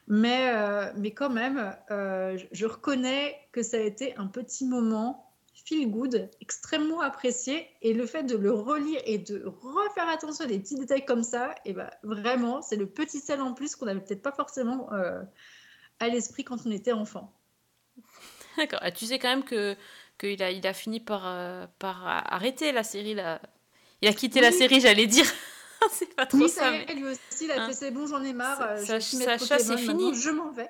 [0.08, 0.52] Mais,
[0.96, 5.31] mais quand même, je, je reconnais que ça a été un petit moment
[5.64, 7.66] feel good, extrêmement apprécié.
[7.82, 11.22] Et le fait de le relire et de refaire attention à des petits détails comme
[11.22, 14.92] ça, et ben vraiment, c'est le petit sel en plus qu'on n'avait peut-être pas forcément
[14.92, 15.22] euh,
[16.00, 17.32] à l'esprit quand on était enfant.
[18.56, 18.80] D'accord.
[18.82, 19.76] Ah, tu sais quand même que
[20.18, 23.40] qu'il a, il a fini par, euh, par arrêter la série là.
[24.02, 25.24] Il a quitté la série, j'allais dire.
[25.92, 26.62] c'est pas trop Oui, ça.
[26.64, 27.68] ça mais- lui aussi, il a Hein.
[27.68, 28.60] fait c'est bon, j'en ai marre.
[28.62, 30.14] Euh, je mettre Sacha, c'est fini.
[30.14, 30.68] Je m'en vais.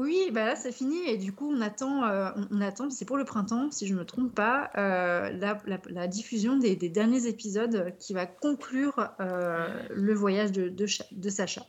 [0.00, 3.04] Oui, bah là c'est fini et du coup on attend, euh, on, on attend, c'est
[3.04, 6.88] pour le printemps si je me trompe pas, euh, la, la- la diffusion des, des
[6.88, 11.66] derniers épisodes qui va conclure euh, le voyage de, de, Cha- de Sacha.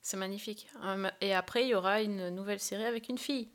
[0.00, 0.68] C'est magnifique.
[1.20, 3.48] Et après, il y aura une nouvelle série avec une fille.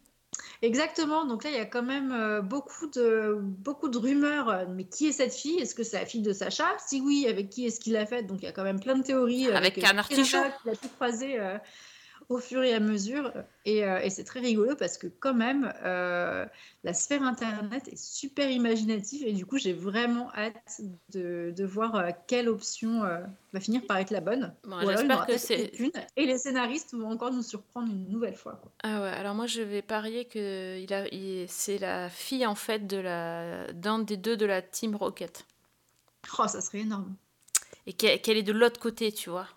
[0.61, 4.67] Exactement, donc là il y a quand même beaucoup, de, beaucoup de rumeurs.
[4.69, 5.59] Mais qui est cette fille?
[5.59, 6.65] Est-ce que c'est la fille de Sacha?
[6.87, 8.27] Si oui, avec qui est-ce qu'il l'a faite?
[8.27, 9.47] Donc il y a quand même plein de théories.
[9.47, 10.37] Avec que un artichaut.
[10.61, 11.57] Qu'il a croiser euh,
[12.31, 13.31] au fur et à mesure.
[13.65, 16.45] Et, euh, et c'est très rigolo parce que quand même, euh,
[16.83, 19.27] la sphère Internet est super imaginative.
[19.27, 20.81] Et du coup, j'ai vraiment hâte
[21.13, 23.01] de, de voir euh, quelle option
[23.53, 24.53] va finir par être la bonne.
[24.63, 25.91] Bon, j'espère que c'est- qu'une.
[26.17, 28.53] Et les scénaristes vont encore nous surprendre une nouvelle fois.
[28.61, 28.71] quoi.
[28.83, 32.55] Ah ouais, alors moi je vais parier que il a, il- c'est la fille en
[32.55, 35.45] fait de la d'un des deux de la Team Rocket.
[36.39, 37.15] Oh, ça serait énorme.
[37.87, 39.47] Et qu'elle est de l'autre côté, tu vois.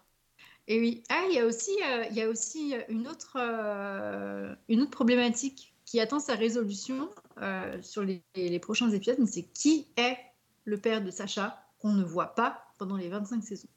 [0.66, 4.54] Et oui, ah, il y a aussi, euh, il y a aussi une, autre, euh,
[4.68, 7.10] une autre problématique qui attend sa résolution
[7.42, 9.18] euh, sur les, les prochains épisodes.
[9.18, 10.16] Mais c'est qui est
[10.64, 13.68] le père de Sacha qu'on ne voit pas pendant les 25 saisons.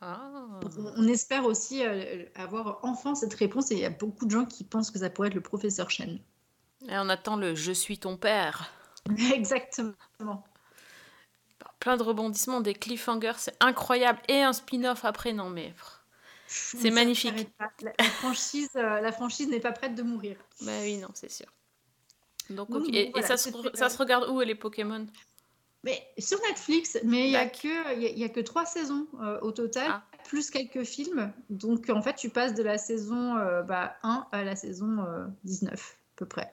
[0.00, 0.60] Ah.
[0.96, 3.70] On, espère aussi euh, avoir enfin cette réponse.
[3.70, 5.90] Et il y a beaucoup de gens qui pensent que ça pourrait être le professeur
[5.90, 6.18] Chen.
[6.88, 8.72] Et on attend le Je suis ton père.
[9.34, 9.94] Exactement.
[11.80, 14.20] Plein de rebondissements, des cliffhangers, c'est incroyable.
[14.28, 15.74] Et un spin-off après, non mais.
[16.46, 17.48] C'est magnifique.
[17.58, 20.36] La, la franchise, euh, la franchise n'est pas prête de mourir.
[20.62, 21.46] Bah oui, non, c'est sûr.
[22.50, 22.90] Donc, Donc, ok.
[22.92, 25.06] bon, Et, ça, se, ça regarde où les Pokémon?
[25.82, 27.68] Mais sur Netflix, mais il y a que
[28.00, 30.04] y a- il y a que trois saisons euh, au total, Ah.
[30.24, 31.32] plus quelques films.
[31.50, 35.26] Donc en fait, tu passes de la saison euh, bah, 1 à la saison euh,
[35.44, 36.52] 19 à peu près.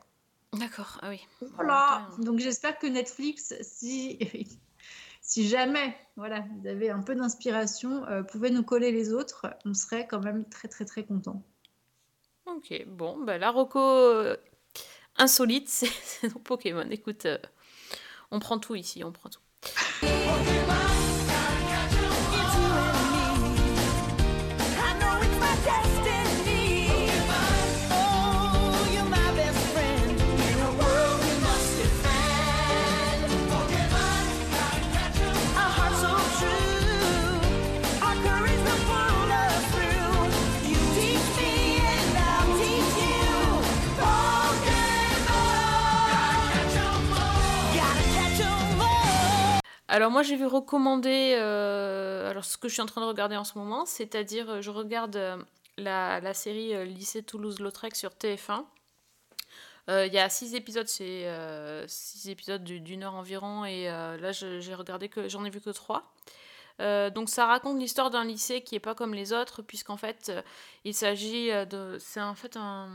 [0.53, 1.19] D'accord, ah oui.
[1.55, 2.07] Voilà.
[2.19, 4.19] Donc j'espère que Netflix, si
[5.33, 9.73] si jamais voilà, vous avez un peu d'inspiration, euh, pouvez nous coller les autres, on
[9.73, 11.41] serait quand même très très très content.
[12.45, 14.37] Ok, bon, bah, la Rocco euh,
[15.17, 16.87] insolite, c'est nos Pokémon.
[16.91, 17.39] Écoute, euh,
[18.29, 19.41] on prend tout ici, on prend tout.
[49.93, 53.43] Alors moi j'ai vu recommander euh, ce que je suis en train de regarder en
[53.43, 55.37] ce moment, c'est-à-dire euh, je regarde euh,
[55.77, 58.65] la, série Lycée Toulouse-Lautrec sur TF1.
[59.91, 61.27] Euh, Il y a six épisodes, c'est
[61.85, 65.61] six épisodes du- d'une heure environ, et là je- j'ai regardé que j'en ai vu
[65.61, 66.11] que trois.
[66.79, 70.31] Donc ça raconte l'histoire d'un lycée qui est pas comme les autres, puisqu'en fait
[70.85, 72.89] il s'agit de, c'est en fait un,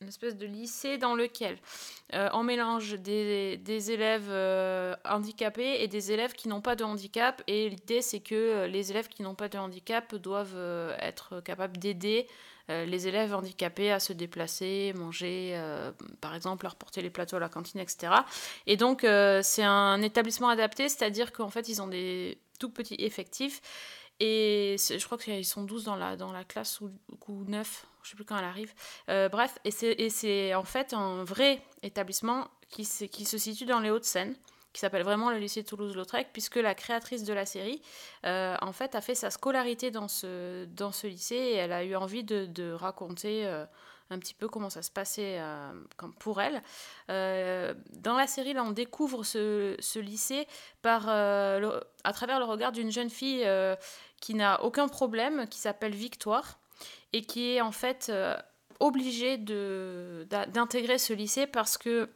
[0.00, 1.58] une espèce de lycée dans lequel
[2.14, 6.84] euh, on mélange des, des élèves euh, handicapés et des élèves qui n'ont pas de
[6.84, 7.42] handicap.
[7.46, 10.56] Et l'idée, c'est que euh, les élèves qui n'ont pas de handicap doivent
[10.98, 12.26] être capables d'aider
[12.68, 15.60] les élèves handicapés à se déplacer, manger,
[16.20, 18.12] par exemple, leur porter les plateaux à la cantine, etc.
[18.68, 19.00] Et donc,
[19.42, 23.60] c'est un établissement adapté, c'est-à-dire qu'en fait, ils ont des tout petits effectifs.
[24.20, 26.92] Et je crois qu'ils sont 12 dans la, dans la classe ou,
[27.26, 28.72] ou 9, je sais plus quand elle arrive.
[29.08, 34.34] Euh, bref, et c'est- en fait un vrai établissement qui, se- situe dans les Hauts-de-Seine,
[34.72, 37.82] qui s'appelle vraiment le lycée Toulouse-Lautrec, puisque la créatrice de la série,
[38.24, 40.66] euh, en fait, a fait sa scolarité dans ce,
[41.06, 43.64] lycée et elle a eu envie de, raconter euh,
[44.10, 45.40] un petit peu comment ça se passait
[46.20, 46.62] pour elle.
[47.08, 50.46] Dans la série, on découvre ce, lycée
[50.84, 53.48] à travers le regard d'une jeune fille
[54.20, 56.59] qui n'a aucun problème, qui s'appelle Victoire,
[57.12, 58.36] et qui est en fait euh,
[60.24, 62.08] d'a- d'intégrer ce lycée parce que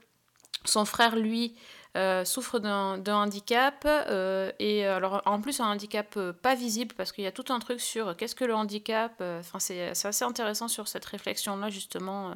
[0.64, 1.56] son frère, lui,
[1.96, 7.22] euh, souffre d'un handicap, euh, et alors en plus un handicap pas visible, parce qu'il
[7.24, 10.88] y a tout un truc sur qu'est-ce que le handicap, enfin c'est assez intéressant sur
[10.88, 12.30] cette réflexion-là justement.
[12.30, 12.34] euh.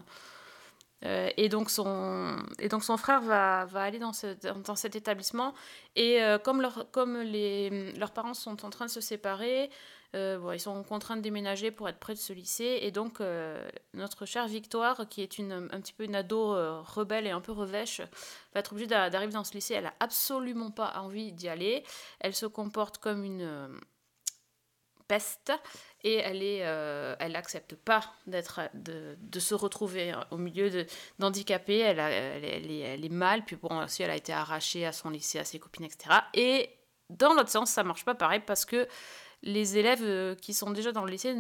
[1.05, 4.35] Euh, et, donc son, et donc son frère va, va aller dans, ce-
[4.65, 5.55] dans, cet établissement,
[5.95, 9.71] et comme, leur, comme les, leurs parents sont en train de se séparer,
[10.17, 12.79] euh, ils sont contraints de déménager pour être près de ce lycée.
[12.83, 16.81] Et donc, euh, notre chère Victoire, qui est une, un petit peu une ado euh,
[16.81, 18.01] rebelle et un peu revêche,
[18.55, 19.75] va être obligée d'a- d'arriver dans ce lycée.
[19.75, 21.85] Elle a absolument pas envie d'y aller.
[22.21, 23.79] Elle se comporte comme une
[25.09, 25.53] peste
[26.05, 27.43] et elle est, elle
[27.85, 30.87] pas d'être, de, de se retrouver au milieu de,
[31.19, 31.79] d'handicapés.
[31.79, 33.45] Elle, a- elle est, elle est mal.
[33.45, 36.11] Puis bon, aussi, elle a été arrachée à son lycée, à ses copines, etc.
[36.35, 36.71] Et
[37.11, 38.87] dans l'autre sens, ça marche pas pareil parce que
[39.43, 41.34] les élèves euh, qui sont déjà dans le lycée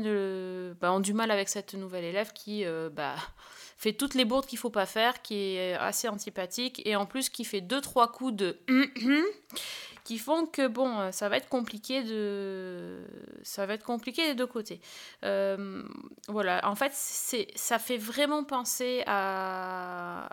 [0.80, 3.16] bah, ont du mal avec cette nouvelle élève qui euh, bah,
[3.76, 7.28] fait toutes les bourdes qu'il faut pas faire, qui est assez antipathique et en plus
[7.28, 8.58] qui fait deux trois coups de
[10.04, 13.00] qui font que bon, euh, ça va être compliqué de,
[13.42, 14.80] ça va être compliqué des deux côtés.
[15.24, 15.82] Euh,
[16.28, 20.28] voilà, en fait, c'est, ça fait vraiment penser à,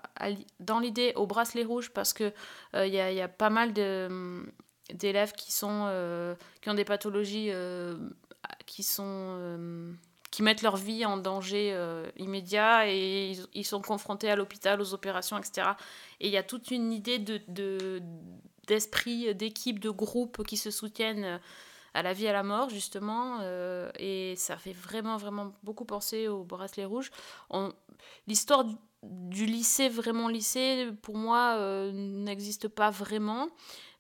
[0.60, 2.32] dans l'idée au bracelet rouge parce que
[2.76, 4.46] il y a pas mal de
[4.94, 7.98] d'élèves qui sont euh, qui ont des pathologies euh,
[8.66, 9.94] qui sont euh,
[10.32, 11.74] qui mettent leur vie en danger
[12.18, 15.70] immédiat et ils, sont confrontés à l'hôpital, aux opérations, etc.
[16.20, 18.02] Et il y a toute une idée de, de-
[18.68, 21.40] d'esprit, d'équipe, de groupe qui se soutiennent
[21.94, 23.40] à la vie, à la mort, justement.
[23.98, 27.12] et ça fait vraiment, vraiment beaucoup penser au bracelet rouge.
[28.28, 28.66] L'histoire
[29.04, 31.58] du, lycée, vraiment lycée, pour moi,
[31.94, 33.48] n'existe pas vraiment.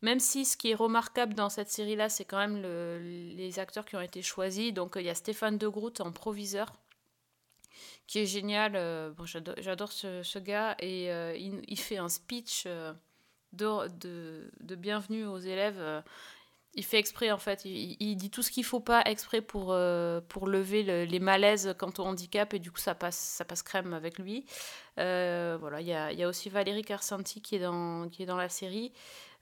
[0.06, 3.00] Même si ce qui est remarquable dans cette série-là, c'est quand même le-
[3.36, 4.72] les acteurs qui ont été choisis.
[4.72, 6.72] Donc euh, il y a Stéphane De Groot en proviseur,
[8.06, 8.74] qui est génial.
[8.76, 12.68] euh, bon, j'adore, ce, gars et euh, il, fait un speech
[13.54, 15.82] de, bienvenue aux élèves.
[16.76, 19.76] il fait exprès en fait, il, dit tout ce qu'il faut pas exprès pour,
[20.30, 23.64] pour lever le- les malaises quant au handicap et du coup ça passe, ça passe
[23.64, 24.46] crème avec lui.
[24.98, 28.28] Voilà, il y a, il y a aussi Valérie Carsanti qui est dans, qui est
[28.28, 28.92] dans la série.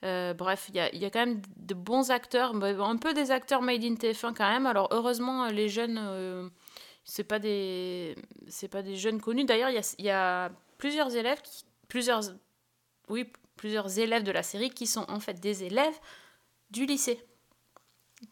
[0.04, 3.84] Euh, bref, il y a, quand même de bons acteurs, un peu des acteurs made
[3.84, 4.66] in TF1 quand même.
[4.66, 6.50] Alors heureusement, les jeunes, euh,
[7.06, 8.16] c'est pas des,
[8.48, 9.46] c'est pas des jeunes connus.
[9.46, 11.42] D'ailleurs, il y a, plusieurs élèves,
[11.88, 12.22] plusieurs,
[13.08, 15.98] oui, plusieurs élèves de la série qui sont en fait des élèves
[16.70, 17.24] du lycée.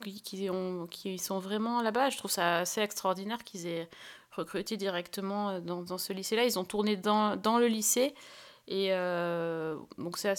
[0.04, 2.10] Qui, qui, ont, qui sont vraiment là-bas.
[2.10, 3.90] Je trouve ça assez extraordinaire qu'ils aient
[4.32, 6.46] recruté directement euh, dans, ce lycée-là.
[6.46, 8.14] Ils ont tourné dans le lycée.
[8.68, 10.36] Et euh, donc c'est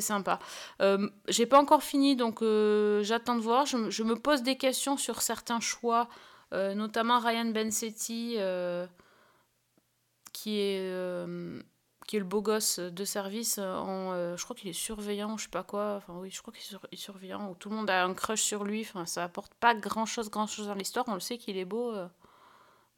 [0.00, 0.38] sympa.
[0.82, 3.66] Euh, J'ai pas encore fini, donc euh, j'attends de voir.
[3.66, 6.08] Je, me- pose des questions sur certains choix,
[6.52, 8.36] euh, notamment Ryan Bensetti,
[10.32, 10.90] qui est
[12.06, 15.50] qui est le beau gosse de service en je crois qu'il est surveillant je sais
[15.50, 15.94] pas quoi.
[15.96, 18.14] Enfin oui je crois qu'il est, sur- il est surveillant tout le monde a un
[18.14, 18.82] crush sur lui.
[18.82, 21.04] Enfin ça apporte pas grand chose grand chose dans l'histoire.
[21.08, 21.92] On le sait qu'il est beau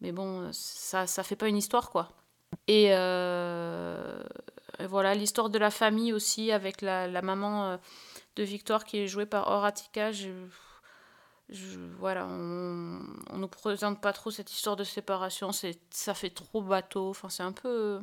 [0.00, 2.10] mais bon ça ça fait pas une histoire quoi.
[2.68, 2.90] Et
[4.86, 7.76] voilà l'histoire de la famille aussi avec la, la maman euh,
[8.36, 10.28] de Victoire qui est jouée par Horatica je,
[11.48, 13.00] je- voilà, on,
[13.30, 17.28] on nous présente pas trop cette histoire de séparation, c'est, ça fait trop bateau, enfin
[17.28, 18.00] c'est un peu...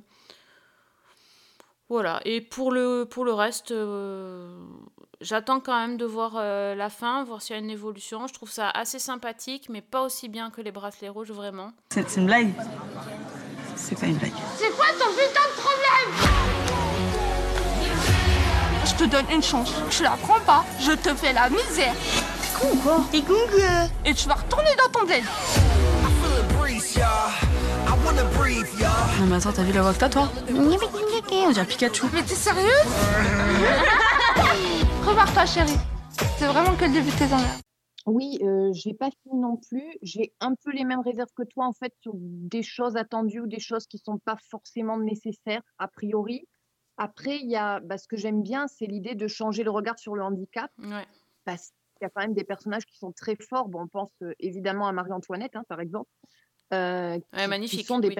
[1.87, 4.57] Voilà, et pour le, pour le reste, euh,
[5.21, 8.25] j'attends quand même de voir euh, la fin, voir s'il y a une évolution.
[8.25, 11.73] Je trouve ça assez sympathique, mais pas aussi bien que les bracelets rouges, vraiment.
[11.91, 12.51] C'est c'est une blague
[13.75, 14.33] C'est pas une blague.
[14.55, 16.34] C'est quoi ton putain de problème?
[18.97, 19.73] Je te donne une chance.
[19.89, 21.93] Tu la prends pas, je te fais la misère.
[22.41, 23.33] T'es con ou quoi T'es con
[24.05, 25.21] Et tu vas retourner dans ton bled.
[29.19, 30.87] Non mais attends, t'as vu la voix que t'as toi On dirait
[31.65, 32.05] Pikachu.
[32.13, 32.69] Mais t'es sérieux
[35.01, 35.77] Prépare-toi chérie.
[36.37, 37.43] C'est vraiment que le début de tes ennuis.
[38.05, 39.97] Oui, euh, j'ai pas fini non plus.
[40.01, 43.47] J'ai un peu les mêmes réserves que toi en fait sur des choses attendues ou
[43.47, 46.47] des choses qui sont pas forcément nécessaires a priori.
[46.97, 49.99] Après, il y a bah, ce que j'aime bien, c'est l'idée de changer le regard
[49.99, 50.71] sur le handicap.
[50.79, 51.05] Ouais.
[51.43, 51.67] Parce
[51.97, 53.67] qu'il y a quand même des personnages qui sont très forts.
[53.69, 56.09] Bon, on pense euh, évidemment à Marie-Antoinette, hein, par exemple.
[56.73, 58.15] euh, qui- qui magnifique, sont des oui.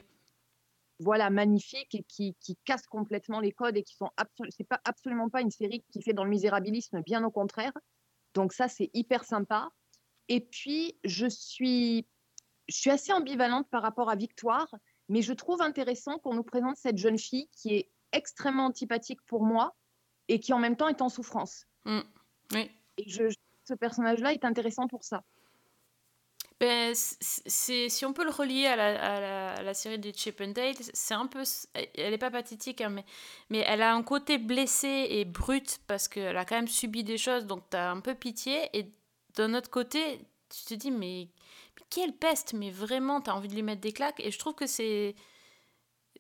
[1.00, 4.80] voilà magnifiques et qui, qui cassent complètement les codes et qui sont absolument c'est pas
[4.86, 7.74] absolument pas une série qui fait dans le misérabilisme bien au contraire
[8.36, 9.70] donc ça c'est hyper sympa
[10.30, 12.08] et puis je suis
[12.70, 14.74] je suis assez ambivalente par rapport à Victoire
[15.10, 19.44] mais je trouve intéressant qu'on nous présente cette jeune fille qui est extrêmement antipathique pour
[19.46, 19.76] moi
[20.28, 22.00] et qui en même temps est en souffrance Mm.
[22.54, 22.72] Oui.
[22.98, 23.36] et je, je-
[23.68, 25.24] ce personnage là est intéressant pour ça
[26.60, 30.12] Ben, c'est, si on peut le relier à la, à la, à la série de
[30.16, 31.44] Chip and Dale, c'est un peu.
[31.96, 33.04] Elle n'est pas pathétique, hein, mais,
[33.50, 37.18] mais elle a un côté blessé et brut parce qu'elle a quand même subi des
[37.18, 38.70] choses, donc tu as un peu pitié.
[38.74, 38.90] Et
[39.36, 41.28] d'un autre côté, tu te dis, mais,
[41.78, 44.22] mais quelle peste, mais vraiment, tu as envie de lui mettre des claques.
[44.22, 45.14] Et je trouve que c'est.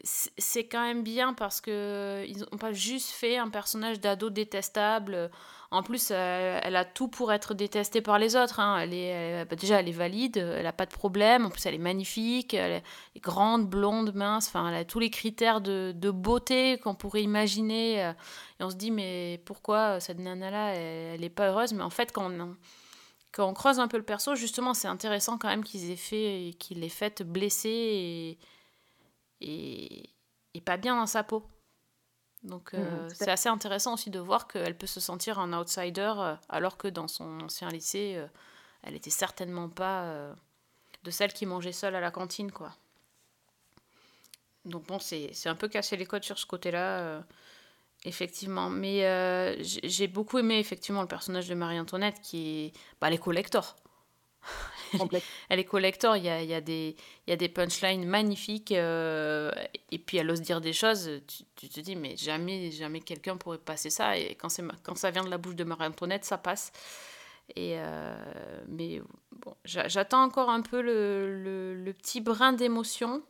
[0.04, 5.32] C'est- quand même bien parce que ils n'ont pas juste fait un personnage d'ado détestable.
[5.72, 8.60] En plus, euh, elle a tout pour être détestée par les autres.
[8.60, 8.78] hein.
[8.80, 11.46] Elle est, bah, déjà, elle est valide, elle n'a pas de problème.
[11.46, 12.84] En plus, elle est magnifique, elle
[13.16, 14.48] est grande, blonde, mince.
[14.48, 18.04] Enfin, elle a tous les critères de, beauté qu'on pourrait imaginer.
[18.06, 18.14] euh,
[18.60, 21.74] Et on se dit, mais pourquoi cette nana-là, elle n'est pas heureuse?
[21.74, 22.32] Mais en fait, quand
[23.40, 26.80] on, creuse un peu le perso, justement, c'est intéressant quand même qu'ils aient fait, qu'il
[26.82, 28.38] l'ait faite blessée
[29.42, 30.10] et,
[30.54, 31.44] et pas bien dans sa peau.
[32.44, 35.52] Donc euh, tout à c'est assez intéressant aussi de voir qu'elle peut se sentir un
[35.60, 38.28] outsider euh, alors que dans son ancien lycée, euh,
[38.84, 40.34] elle était certainement pas euh,
[41.04, 42.76] de celle qui mangeait seule à la cantine, quoi.
[44.64, 47.22] Donc bon, c'est un peu casser les codes sur ce côté-là, euh,
[48.04, 48.70] effectivement.
[48.70, 52.74] Mais euh, j'ai beaucoup aimé effectivement le personnage de Marie-Antoinette qui est...
[53.00, 53.76] Bah, elle est collector.
[55.50, 56.96] elle est collector, il y a, il y a des,
[57.28, 59.52] il y a des punchlines magnifiques, euh,
[59.92, 63.38] et puis elle ose dire des choses, tu, tu te dis, mais jamais, jamais quelqu'un
[63.38, 66.72] pourrait passer ça, et quand, ça vient de la bouche de Marie-Antoinette, ça passe.
[67.56, 68.16] Et euh,
[68.68, 73.22] mais bon, j'a- j'attends encore un peu le, le, le petit brin d'émotion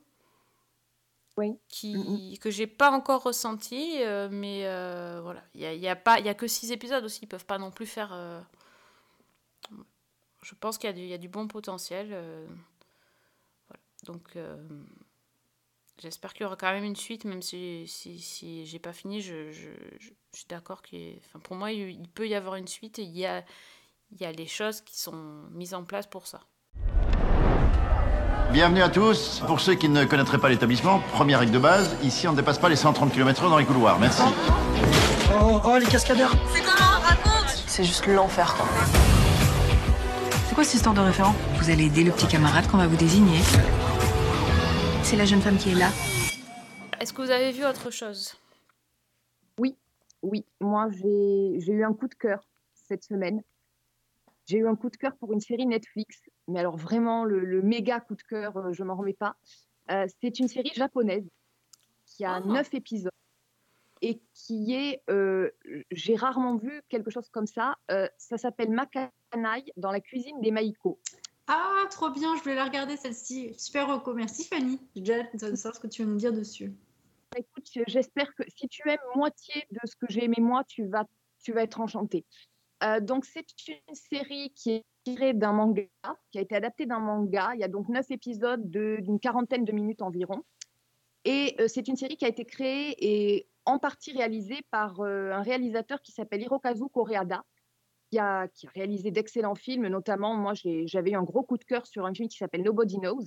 [1.68, 5.95] qui, que j'ai pas encore ressenti, euh, mais euh, voilà, il y a, y a
[5.97, 8.13] pas, il y a que six épisodes aussi, ils peuvent pas non plus faire.
[10.48, 12.10] Je pense qu'il y, a du- il y a du bon potentiel.
[12.12, 12.46] euh,
[13.68, 13.82] voilà.
[14.06, 14.56] Donc, euh,
[16.02, 19.22] j'espère qu'il y aura quand même une suite, même si, si, si j'ai pas fini.
[19.22, 19.70] Je, je,
[20.00, 23.00] je- je suis d'accord qu'il enfin, pour moi, il, il peut y avoir une suite
[23.00, 23.43] et il y a,
[24.12, 25.16] il y a les choses qui sont
[25.52, 26.41] mises en place pour ça.
[28.54, 29.41] Bienvenue à tous.
[29.48, 32.60] Pour ceux qui ne connaîtraient pas l'établissement, première règle de base, ici on ne dépasse
[32.60, 33.98] pas les 130 km/h dans les couloirs.
[34.00, 34.22] Merci.
[35.41, 37.50] Oh, oh, les cascadeurs C'est comment Raconte?
[37.68, 38.68] C'est juste l'enfer, quoi.
[40.56, 42.95] C'est quoi cette histoire de référent Vous allez aider le petit camarade qu'on va vous
[42.95, 43.39] désigner.
[45.03, 45.89] C'est la jeune femme qui est là.
[47.01, 48.38] Est-ce que vous avez vu autre chose?
[49.60, 49.76] Oui,
[50.22, 50.45] oui.
[50.62, 53.43] Moi, j'ai eu un coup de cœur cette semaine.
[54.45, 57.62] J'ai eu un coup de cœur pour une série Netflix, mais alors vraiment le, le
[57.62, 59.36] méga coup de cœur, euh, je m'en remets pas.
[59.91, 61.28] Euh, c'est une série japonaise
[62.06, 63.12] qui a neuf épisodes
[64.02, 65.50] et qui est, euh,
[65.91, 67.76] j'ai rarement vu quelque chose comme ça.
[67.91, 71.00] Euh, ça s'appelle Makanai dans la cuisine des Maïko.
[71.48, 73.54] Ah, trop bien, je voulais la regarder celle-ci.
[73.58, 74.14] Super reco.
[74.14, 74.80] Merci Fanny.
[74.96, 76.74] J'ai hâte de savoir ce que tu veux nous dire dessus.
[77.38, 81.06] Écoute, j'espère que si tu aimes moitié de ce que j'ai aimé moi, tu vas,
[81.39, 82.26] tu vas être enchanté.
[82.84, 85.84] Euh, donc, c'est une série qui est tirée d'un manga,
[86.32, 87.52] qui a été adaptée d'un manga.
[87.54, 90.43] Il y a donc neuf épisodes de- d'une quarantaine de minutes environ.
[91.26, 95.32] Et euh, c'est une série qui a été créée et en partie réalisée par euh,
[95.32, 97.43] un réalisateur qui s'appelle Hirokazu Koreeda,
[98.11, 101.63] qui a, qui a réalisé d'excellents films, notamment, moi j'avais eu un gros coup de
[101.63, 103.26] cœur sur un film qui s'appelle Nobody Knows.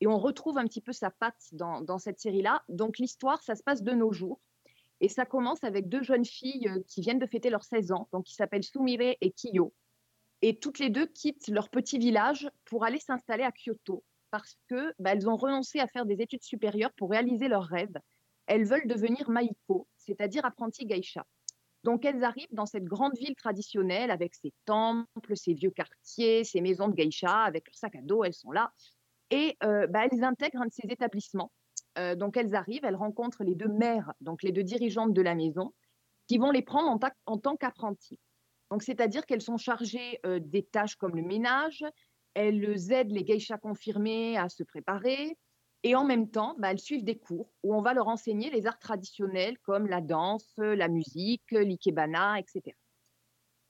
[0.00, 2.62] Et on retrouve un petit peu sa patte dans, dans cette série-là.
[2.68, 4.40] Donc l'histoire, ça se passe de nos jours.
[5.00, 8.08] Et ça commence avec deux jeunes filles euh, qui viennent de fêter leurs 16 ans,
[8.12, 9.72] donc qui s'appellent Sumire et Kiyo.
[10.42, 14.02] Et toutes les deux quittent leur petit village pour aller s'installer à Kyoto
[14.32, 17.96] parce que bah, elles ont renoncé à faire des études supérieures pour réaliser leurs rêves.
[18.46, 21.24] Elles veulent devenir maiko, c'est-à-dire apprenties geisha.
[21.84, 26.60] Donc elles arrivent dans cette grande ville traditionnelle avec ses temples, ses vieux quartiers, ses
[26.60, 28.72] maisons de geisha, avec leur sac à dos, elles sont là.
[29.30, 31.50] Et euh, bah, elles intègrent un de ces établissements.
[31.98, 35.34] Euh, donc elles arrivent, elles rencontrent les deux mères, donc les deux dirigeantes de la
[35.34, 35.74] maison,
[36.28, 38.20] qui vont les prendre en, en tant qu'apprenties.
[38.70, 41.84] Donc c'est-à-dire qu'elles sont chargées euh, des tâches comme le ménage,
[42.34, 45.36] elles aident les geishas confirmés à se préparer,
[45.84, 48.66] et en même temps, bah, elles suivent des cours où on va leur enseigner les
[48.66, 52.76] arts traditionnels comme la danse, la musique, l'ikebana, etc.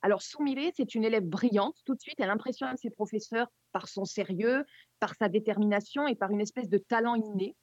[0.02, 1.76] Alors, Sumire, c'est une élève brillante.
[1.84, 4.66] Tout de suite, elle impressionne ses professeurs par son sérieux,
[4.98, 7.54] par sa détermination et par une espèce de talent inné.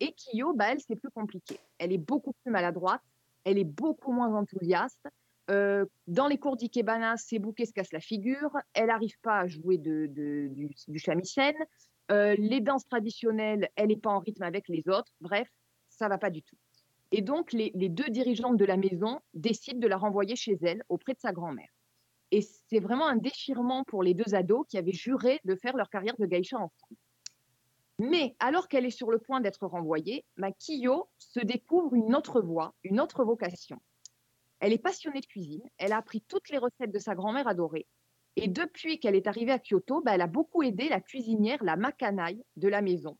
[0.00, 1.60] Et Kiyo, bah, elle, c'est plus compliqué.
[1.78, 3.02] Elle est beaucoup plus maladroite,
[3.44, 5.06] elle est beaucoup moins enthousiaste.
[5.48, 8.50] Euh, dans les cours d'Ikebana, ses bouquets se cassent la figure.
[8.74, 11.54] Elle n'arrive pas à jouer du, du shamisen.
[12.10, 15.12] Euh, les danses traditionnelles, elle n'est pas en rythme avec les autres.
[15.20, 15.48] Bref,
[15.88, 16.56] ça va pas du tout.
[17.12, 21.14] Et donc, les, deux dirigeantes de la maison décident de la renvoyer chez elle, auprès
[21.14, 21.70] de sa grand-mère.
[22.32, 25.88] Et c'est vraiment un déchirement pour les deux ados qui avaient juré de faire leur
[25.88, 26.96] carrière de geisha ensemble.
[27.98, 32.40] Mais alors qu'elle est sur le point d'être renvoyée, ma Kiyo se découvre une autre
[32.40, 33.80] voie, une autre vocation.
[34.58, 37.86] Elle est passionnée de cuisine, elle a appris toutes les recettes de sa grand-mère adorée.
[38.36, 41.76] Et depuis qu'elle est arrivée à Kyoto, bah, elle a beaucoup aidé la cuisinière, la
[41.76, 43.16] Makanai de la maison.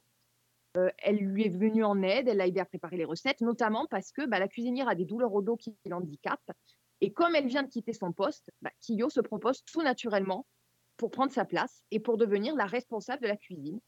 [0.77, 3.87] Euh, elle lui est venue en aide, elle l'a aidé à préparer les recettes, notamment
[3.87, 6.53] parce que bah, la cuisinière a des douleurs au dos qui l'handicapent.
[7.01, 10.47] Et comme elle vient de quitter son poste, bah, Kiyo se propose tout naturellement
[10.99, 13.81] pour prendre sa place et pour devenir la responsable de la cuisine.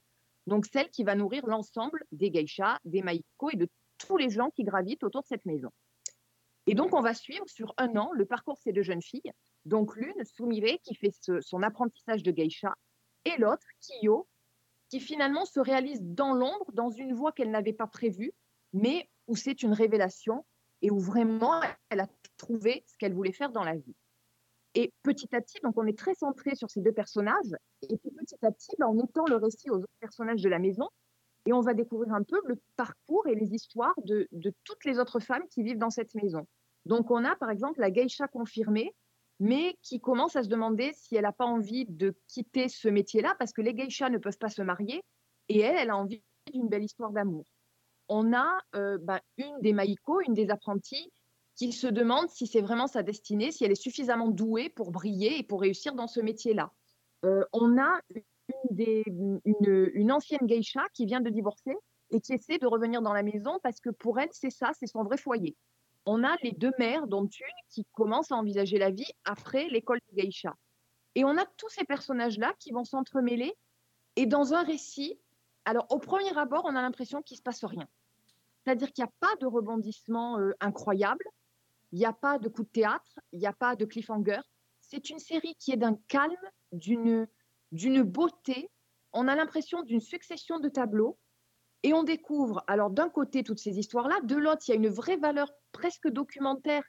[0.47, 3.69] Donc celle qui va nourrir l'ensemble des geishas, des maiko et de
[3.99, 5.71] tous les gens qui gravitent autour de cette maison.
[6.67, 9.33] Et donc on va suivre sur un an le parcours de ces deux jeunes filles.
[9.69, 12.75] Donc l'une, Sumire, qui fait son apprentissage de geisha,
[13.27, 14.27] et l'autre, Kiyo,
[14.89, 18.33] qui finalement se réalise dans l'ombre, dans une voie qu'elle n'avait pas prévue,
[18.73, 20.47] mais où c'est une révélation
[20.81, 21.61] et où vraiment
[21.91, 22.09] elle a
[22.39, 23.95] trouvé ce qu'elle voulait faire dans la vie.
[24.75, 28.37] Et petit à petit, donc on est très centré sur ces deux personnages, et petit
[28.43, 30.89] à petit, ben, on étend le récit aux autres personnages de la maison,
[31.45, 34.99] et on va découvrir un peu le parcours et les histoires de, de toutes les
[34.99, 36.47] autres femmes qui vivent dans cette maison.
[36.87, 38.95] Donc on a par exemple la geisha confirmée,
[39.41, 43.35] mais qui commence à se demander si elle n'a pas envie de quitter ce métier-là,
[43.39, 45.03] parce que les geishas ne peuvent pas se marier,
[45.49, 46.23] et elle, elle a envie
[46.53, 47.45] d'une belle histoire d'amour.
[48.09, 51.13] On a euh, bah, une des maïko, une des apprenties,
[51.57, 55.39] qui se demande si c'est vraiment sa destinée, si elle est suffisamment douée pour briller
[55.39, 56.73] et pour réussir dans ce métier-là.
[57.25, 58.01] Euh, on a
[58.71, 61.75] une, une ancienne geisha qui vient de divorcer
[62.11, 64.87] et qui essaie de revenir dans la maison parce que pour elle, c'est ça, c'est
[64.87, 65.57] son vrai foyer.
[66.11, 70.01] On a les deux mères, dont une qui commence à envisager la vie après l'école
[70.11, 70.57] de geisha.
[71.15, 73.55] Et on a tous ces personnages-là qui vont s'entremêler
[74.17, 75.21] et dans un récit,
[75.67, 77.87] alors au premier abord, on a l'impression qu'il ne se passe rien.
[78.65, 81.27] C'est-à-dire qu'il n'y a pas de rebondissement euh, incroyable,
[81.93, 84.41] il n'y a pas de coup de théâtre, il n'y a pas de cliffhanger.
[84.81, 86.35] C'est une série qui est d'un calme,
[86.73, 87.29] d'une
[87.71, 88.71] d'une beauté.
[89.13, 91.19] On a l'impression d'une succession de tableaux
[91.83, 94.89] et on découvre, alors d'un côté, toutes ces histoires-là, de l'autre, il y a une
[94.89, 96.83] vraie valeur presque documentaire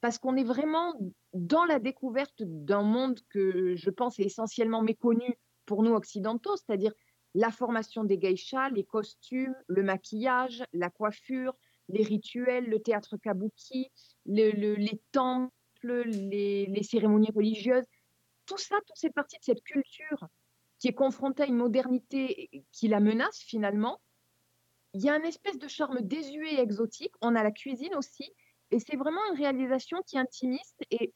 [0.00, 0.94] parce qu'on est vraiment
[1.32, 5.34] dans la découverte d'un monde que je pense est essentiellement méconnu
[5.64, 6.92] pour nous occidentaux, c'est-à-dire
[7.34, 11.56] la formation des geishas, les costumes, le maquillage, la coiffure,
[11.88, 13.90] les rituels, le théâtre kabuki,
[14.26, 15.50] le- le- les temples,
[15.82, 17.84] les, cérémonies religieuses.
[18.46, 20.28] Tout ça, toute cette partie de cette culture
[20.78, 24.00] qui est confrontée à une modernité qui la menace finalement,
[24.94, 27.12] il y a un espèce de charme désuet et exotique.
[27.20, 28.32] On a la cuisine aussi.
[28.70, 30.80] Et c'est vraiment une réalisation qui est intimiste.
[30.90, 31.12] Et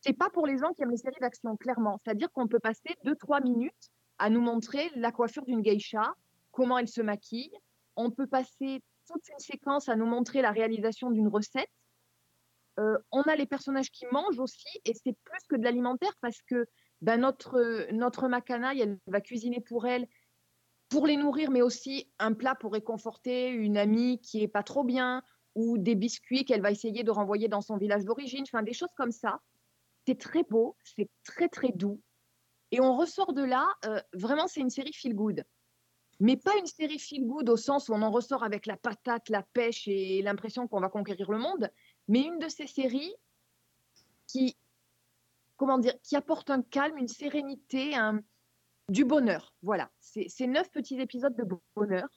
[0.00, 2.00] c'est pas pour les gens qui aiment les séries d'action, clairement.
[2.02, 6.14] C'est-à-dire qu'on peut passer 2-3 minutes à nous montrer la coiffure d'une geisha,
[6.52, 7.52] comment elle se maquille.
[7.96, 11.68] On peut passer toute une séquence à nous montrer la réalisation d'une recette.
[12.78, 16.40] Euh, on a les personnages qui mangent aussi, et c'est plus que de l'alimentaire parce
[16.42, 16.66] que
[17.02, 20.06] ben, notre, notre Makanaï, elle va cuisiner pour elle,
[20.90, 24.84] pour les nourrir, mais aussi un plat pour réconforter une amie qui est pas trop
[24.84, 25.22] bien,
[25.54, 28.92] ou des biscuits qu'elle va essayer de renvoyer dans son village d'origine, enfin des choses
[28.96, 29.40] comme ça.
[30.06, 32.00] C'est très beau, c'est très très doux.
[32.72, 35.44] Et on ressort de là, euh, vraiment c'est une série feel good.
[36.18, 39.28] Mais pas une série feel good au sens où on en ressort avec la patate,
[39.28, 41.70] la pêche et l'impression qu'on va conquérir le monde,
[42.08, 43.14] mais une de ces séries
[44.26, 44.56] qui,
[45.56, 48.20] comment dire, qui apporte un calme, une sérénité, un,
[48.90, 49.54] du bonheur.
[49.62, 52.08] Voilà, c'est neuf petits épisodes de bonheur.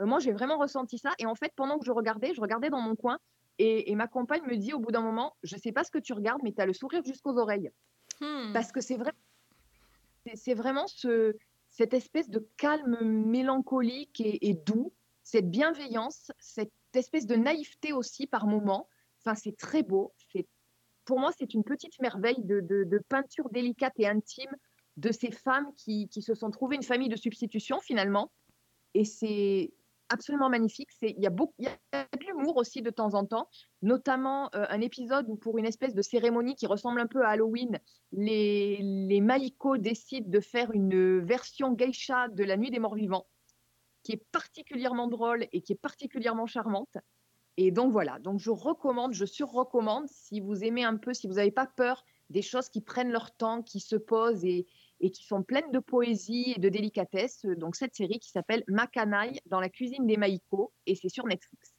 [0.00, 1.12] Euh, moi, j'ai vraiment ressenti ça.
[1.18, 3.18] Et en fait, pendant que je regardais, je regardais dans mon coin
[3.58, 5.98] et, et ma compagne me dit au bout d'un moment, je sais pas ce que
[5.98, 7.70] tu regardes, mais tu as le sourire jusqu'aux oreilles.
[8.20, 8.52] Hmm.
[8.52, 9.12] Parce que c'est vrai,
[10.34, 11.36] c'est- vraiment ce,
[11.70, 14.92] cette espèce de calme mélancolique et, et doux,
[15.22, 18.88] cette bienveillance, cette espèce de naïveté aussi par moments.
[19.24, 20.12] Enfin, c'est très beau.
[21.04, 24.50] Pour moi, c'est une petite merveille de, de- de peinture délicate et intime
[24.98, 28.32] de ces femmes qui, qui se sont trouvées une famille de substitution finalement.
[28.94, 29.72] Et c'est
[30.08, 30.88] absolument magnifique.
[31.02, 33.48] Il, y a beaucoup, y a de l'humour aussi de temps en temps,
[33.82, 37.28] notamment euh, un épisode où pour une espèce de cérémonie qui ressemble un peu à
[37.28, 37.78] Halloween,
[38.12, 39.22] les, les
[39.78, 43.26] décident de faire une version geisha de la nuit des morts vivants,
[44.02, 46.96] qui est particulièrement drôle et qui est particulièrement charmante.
[47.56, 51.34] Et donc voilà, donc je recommande, je surrecommande si vous aimez un peu, si vous
[51.34, 54.66] n'avez pas peur des choses qui prennent leur temps, qui se posent et,
[55.00, 57.44] et qui sont pleines de poésie et de délicatesse.
[57.56, 61.74] Donc cette série qui s'appelle Makanai dans la cuisine des Maïko et c'est sur Netflix.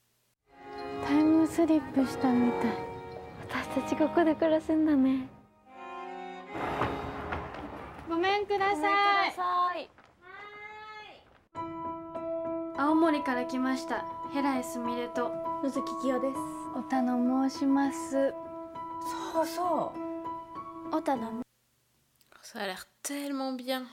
[22.52, 23.86] Ça a l'air tellement bien.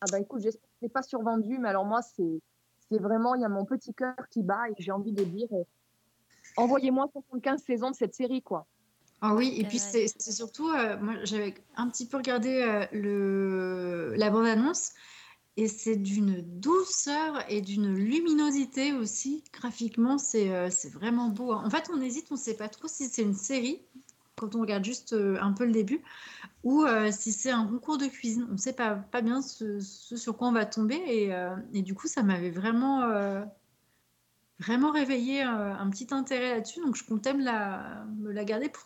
[0.00, 2.40] Ah bah écoute, j'espère que c'est pas survendu, mais alors moi c'est
[2.90, 5.48] c'est vraiment, il y a mon petit cœur qui bat et j'ai envie de dire,
[5.52, 5.64] euh,
[6.56, 8.66] envoyez-moi 75 saisons de cette série quoi.
[9.20, 12.86] Ah oui, et puis c'est c'est surtout, euh, moi j'avais un petit peu regardé euh,
[12.92, 14.92] le, la bande-annonce
[15.58, 19.44] et c'est d'une douceur et d'une luminosité aussi.
[19.52, 21.52] Graphiquement, c'est euh, c'est vraiment beau.
[21.52, 21.62] hein.
[21.66, 23.82] En fait, on hésite, on ne sait pas trop si c'est une série
[24.36, 26.02] quand on regarde juste euh, un peu le début
[26.62, 28.46] ou euh, si c'est un concours de cuisine.
[28.48, 32.08] On ne sait pas, bien ce, sur quoi on va tomber et, euh, du coup,
[32.08, 33.44] ça m'avait vraiment,
[34.58, 36.80] vraiment réveillé un petit intérêt là-dessus.
[36.80, 38.84] Donc, je comptais me la, garder pour,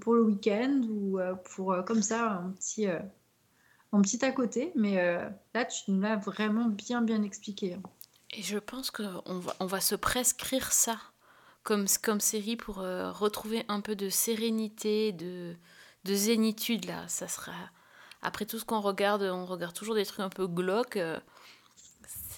[0.00, 1.18] pour le week-end ou
[1.54, 4.70] pour comme ça un petit, un petit à côté.
[4.76, 4.96] Mais
[5.52, 7.74] là, tu nous l'as vraiment bien, bien expliqué.
[7.74, 7.82] hein.
[8.36, 10.96] Et je pense qu'on va, on va se prescrire ça
[11.66, 15.56] comme, comme série pour euh, retrouver un peu de sérénité, de,
[16.04, 17.06] de zénitude là.
[17.08, 17.52] Ça sera.
[18.22, 20.96] Après tout ce qu'on regarde, on regarde toujours des trucs un peu glauques.
[20.96, 21.18] euh,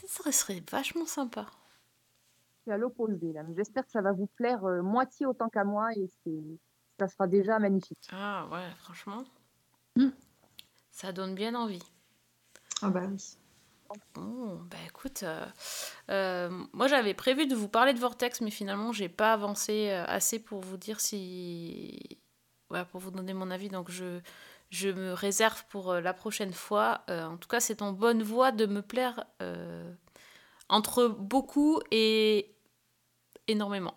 [0.07, 1.47] ça serait vachement sympa.
[2.65, 5.65] C'est à l'opposé là, mais j'espère que ça va vous plaire euh, moitié autant qu'à
[5.65, 6.09] moi et
[6.99, 8.09] ça sera déjà magnifique.
[8.11, 9.25] Ah ouais, franchement.
[9.95, 10.09] Hmm.
[10.91, 11.85] Ça donne bien envie.
[12.81, 13.37] Ah bah oui.
[14.15, 15.47] Bon, bah écoute, euh,
[16.11, 20.05] euh, moi j'avais prévu de vous parler de Vortex, mais finalement j'ai pas avancé euh,
[20.07, 22.19] assez pour vous dire si.
[22.91, 24.21] Pour vous donner mon avis, donc je,
[24.69, 27.03] je me réserve pour la prochaine fois.
[27.09, 29.25] En tout cas, c'est en bonne voie de me plaire
[30.69, 32.55] entre beaucoup et
[33.47, 33.95] énormément.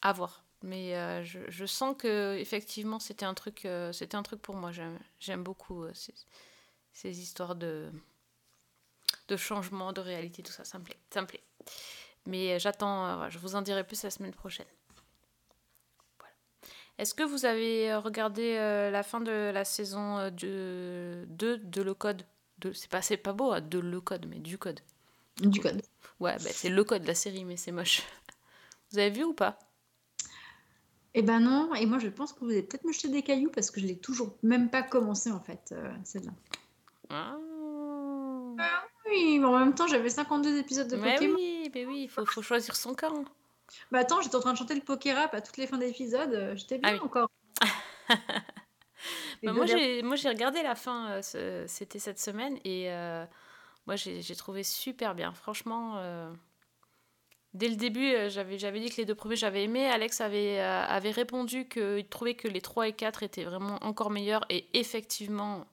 [0.00, 0.44] À voir.
[0.62, 0.94] Mais
[1.24, 4.70] je, sens que effectivement c'était un truc, c'était un truc pour moi.
[5.20, 5.84] J'aime, beaucoup
[6.94, 7.90] ces histoires de
[9.28, 11.42] de changement, de réalité, tout ça, ça me plaît, ça me plaît.
[12.26, 14.66] Mais j'attends, euh, je vous en dirai plus la semaine prochaine.
[16.18, 16.34] Voilà.
[16.98, 21.58] Est-ce que vous avez euh, regardé euh, la fin de la saison euh, de 2
[21.58, 22.24] de Le Code?
[22.58, 24.80] De, C'est pas, c'est pas beau, hein, de Le Code, mais du Code.
[25.40, 25.82] Du code.
[26.20, 28.02] Ouais, bah, c'est Le Code, la série, mais c'est moche.
[28.92, 29.58] Vous avez vu ou pas?
[31.14, 33.50] Eh ben non, et moi je pense que vous allez peut-être me jeter des cailloux
[33.50, 36.32] parce que je l'ai toujours même pas commencé en fait, euh, celle-là.
[37.10, 37.36] Ah.
[39.12, 41.34] Oui, mais en même temps, j'avais 52 épisodes de Mais Pokémon.
[41.36, 43.24] oui, mais oui, il faut, faut choisir son camp.
[43.90, 46.34] Bah attends, j'étais en train de chanter le Pokérap à toutes les fins d'épisode.
[46.34, 47.00] euh, J'étais bien Ah oui.
[47.02, 47.28] encore.
[49.42, 53.24] Bah, moi, j'ai, moi, j'ai regardé la fin, euh, c'était cette semaine, et euh,
[53.86, 55.32] moi, j'ai, trouvé super bien.
[55.32, 56.32] Franchement, euh,
[57.52, 59.86] dès le début, j'avais, j'avais dit que les deux premiers, j'avais aimé.
[59.86, 64.44] Alex avait, avait répondu qu'il trouvait que les 3 et 4 étaient vraiment encore meilleurs,
[64.50, 65.66] et effectivement,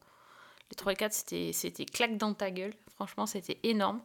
[0.71, 2.73] les 3 et 4, c'était, claque dans ta gueule.
[2.95, 4.01] Franchement, c'était énorme.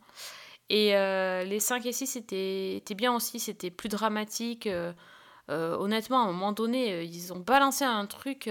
[0.71, 4.67] Et euh, les 5 et 6 c'était bien aussi, c'était plus dramatique.
[4.67, 4.93] euh,
[5.51, 8.49] euh, honnêtement, à un moment donné, ils ont balancé un truc,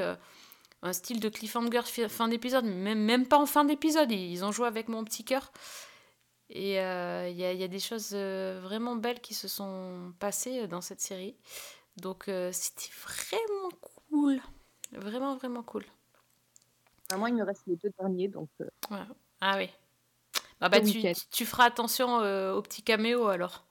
[0.84, 4.51] un style de cliffhanger fi- fin d'épisode, même, même pas en fin d'épisode, ils, ont
[4.51, 5.51] joué avec mon petit cœur.
[6.49, 10.82] Et il y, a, y a des choses vraiment belles qui se sont passées dans
[10.82, 11.36] cette série.
[11.97, 13.70] Donc c'était vraiment
[14.11, 14.39] cool.
[14.91, 15.84] Vraiment, vraiment cool.
[17.18, 19.04] Moi, il me reste les deux derniers, donc euh, Ouais.
[19.41, 19.70] Ah oui.
[20.60, 23.66] Bah, bah, tu, tu- feras attention euh, aux petits caméos alors.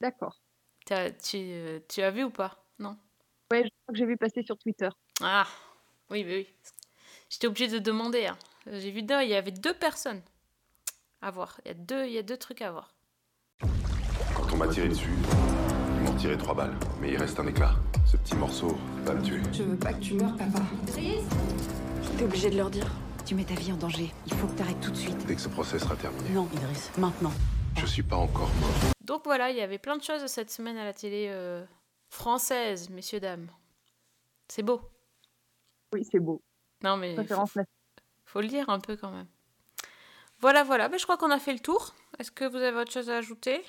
[0.00, 0.36] d'accord.
[0.84, 2.64] T'as- tu, euh, tu as vu ou pas?
[2.78, 2.96] Non?
[3.50, 4.88] Ouais, je crois que j'ai vu passer sur Twitter.
[5.22, 5.46] Ah,
[6.10, 6.54] oui, oui, oui.
[7.30, 8.26] J'étais obligée de demander.
[8.26, 8.38] hein.
[8.66, 10.22] J'ai vu deux, il y avait deux personnes
[11.20, 11.60] à voir.
[11.64, 12.94] Il y a deux, il y a deux trucs à voir.
[14.36, 15.10] Quand on m'a tiré dessus,
[16.18, 17.74] tiré trois balles, mais il reste un éclat.
[18.06, 19.40] Ce petit morceau va me tuer.
[19.52, 20.60] Je veux pas que tu meurs, papa.
[20.94, 22.86] T'es obligé de leur dire.
[23.24, 24.10] Tu mets ta vie en danger.
[24.26, 25.26] Il faut que t'arrêtes tout de suite.
[25.26, 27.32] Dès que ce procès sera terminé, Non, Idriss, maintenant.
[27.76, 28.92] je suis pas encore mort.
[29.02, 31.64] Donc voilà, il y avait plein de choses cette semaine à la télé euh,
[32.10, 33.48] française, messieurs, dames.
[34.48, 34.80] C'est beau.
[35.92, 36.42] Oui, c'est beau.
[36.82, 37.66] Non, mais faut, Préférence nationale.
[38.24, 39.26] faut le dire un peu quand même.
[40.40, 40.88] Voilà, voilà.
[40.88, 41.94] Ben, je crois qu'on a fait le tour.
[42.18, 43.62] Est-ce que vous avez autre chose à ajouter?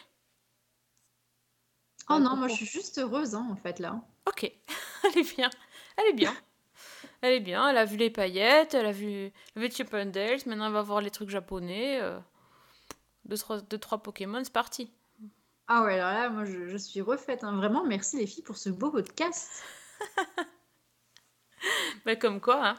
[2.10, 4.01] Oh non, moi je suis juste heureuse hein, en fait là.
[4.28, 4.43] Ok,
[5.03, 5.49] elle est bien.
[5.97, 6.36] Elle est bien.
[7.22, 7.68] Elle est bien.
[7.70, 10.39] Elle a vu les paillettes, elle a vu le Chip and Dale.
[10.45, 11.99] Maintenant, elle va voir les trucs japonais.
[12.01, 12.20] euh,
[13.26, 14.91] deux, trois, deux, trois Pokémon, c'est parti.
[15.68, 17.43] Ah ouais, alors là, moi je, je suis refaite.
[17.43, 17.55] hein.
[17.57, 19.64] Vraiment, merci les filles pour ce beau podcast.
[22.05, 22.76] Mais comme quoi, hein,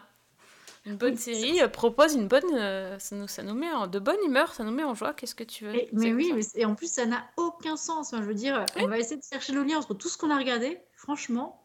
[0.86, 2.42] une bonne série propose une bonne.
[2.54, 5.12] euh, ça, nous, ça nous met en, de bonne humeur, ça nous met en joie.
[5.14, 8.12] Qu'est-ce que tu veux Et- mais oui, mais et en plus ça n'a aucun sens.
[8.16, 10.38] Je veux dire, on va essayer de chercher le lien entre tout ce qu'on a
[10.38, 10.78] regardé.
[10.96, 11.60] Franchement,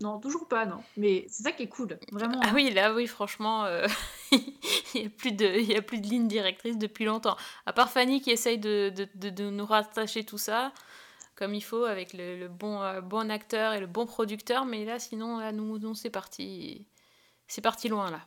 [0.00, 0.82] non, toujours pas, non.
[0.98, 2.38] Mais c'est ça qui est cool, vraiment.
[2.44, 3.86] Ah oui, là, oui, franchement, euh,
[4.32, 7.36] il n'y a, plus de- il y a plus de ligne directrice depuis longtemps.
[7.64, 10.72] À part Fanny qui essaye de, de- de- de nous rattacher tout ça
[11.34, 14.64] comme il faut avec le, le bon, euh, bon acteur et le bon producteur.
[14.66, 16.86] Mais là, sinon, là, nous, nous c'est parti.
[17.46, 18.20] C'est parti loin, là.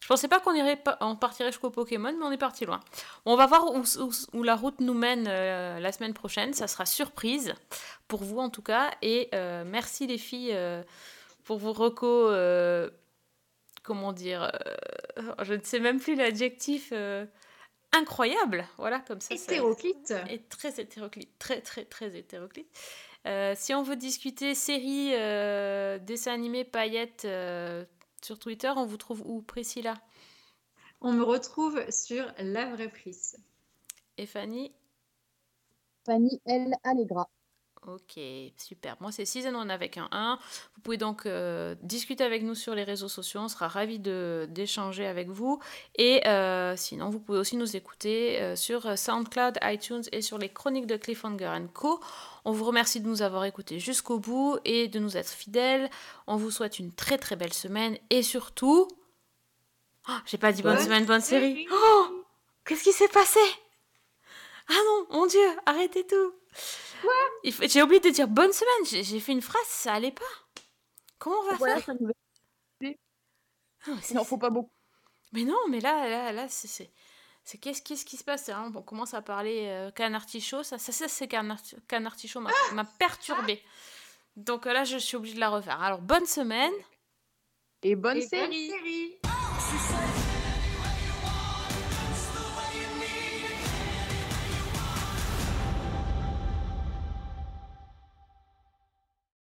[0.00, 2.78] Je pensais pas qu'on irait on partirait jusqu'au Pokémon, mais on est parti loin.
[3.24, 6.52] On va voir où, où- où la route nous mène euh, la semaine prochaine.
[6.54, 7.54] Ça sera surprise
[8.06, 8.92] pour vous en tout cas.
[9.02, 10.82] Et euh, merci les filles euh,
[11.42, 12.32] pour vos recos.
[13.82, 14.52] comment dire
[15.42, 16.92] Je ne sais même plus l'adjectif.
[17.92, 19.28] incroyable, voilà comme ça.
[19.36, 20.14] ça- Hétéroclite.
[20.30, 22.68] Et très hétéroclite, très très très hétéroclite.
[23.26, 27.84] Euh, si on veut discuter séries, euh, dessins animés, paillettes euh,
[28.22, 29.94] sur Twitter, on vous trouve où, Priscilla?
[31.00, 33.36] On me retrouve sur La Vraie Prise.
[34.16, 34.72] Et Fanny?
[36.04, 36.72] Fanny L.
[36.84, 37.28] Allegra.
[37.86, 38.18] Ok,
[38.56, 38.96] super.
[39.00, 40.40] Moi, c'est Season 1 avec un 1.
[40.74, 43.40] Vous pouvez donc euh, discuter avec nous sur les réseaux sociaux.
[43.42, 45.60] On sera ravis d'échanger avec vous.
[45.96, 50.48] Et euh, sinon, vous pouvez aussi nous écouter euh, sur SoundCloud, iTunes et sur les
[50.48, 52.00] chroniques de Cliffhanger Co.
[52.44, 55.88] On vous remercie de nous avoir écoutés jusqu'au bout et de nous être fidèles.
[56.26, 58.88] On vous souhaite une très très belle semaine et surtout...
[60.08, 61.52] Oh, J'ai pas dit bonne Bonne semaine, bonne série.
[61.54, 61.68] série.
[61.70, 62.24] Oh
[62.64, 63.40] Qu'est-ce qui s'est passé?
[64.68, 66.32] Ah non, mon Dieu, arrêtez tout.
[67.44, 69.04] J'ai oublié de dire bonne semaine.
[69.04, 70.24] J'ai fait une phrase, ça allait pas.
[71.18, 71.94] Comment on va Voilà, faire
[72.82, 72.96] Il
[74.14, 74.70] n'en faut pas beaucoup.
[75.32, 76.92] Mais non, mais là, là, là, c'est- c'est.
[77.44, 78.72] C'est qu'est-ce qui se passe hein?
[78.74, 80.64] On commence à parler euh, canartichaud.
[80.64, 83.62] Ça, ça, ça c'est canard, canartichaud m'a m'a perturbé.
[84.34, 85.80] Donc euh, là, je suis obligée de la refaire.
[85.80, 86.72] Alors, bonne semaine.
[87.84, 88.68] Et bonne Et série.
[88.68, 90.25] bonne série.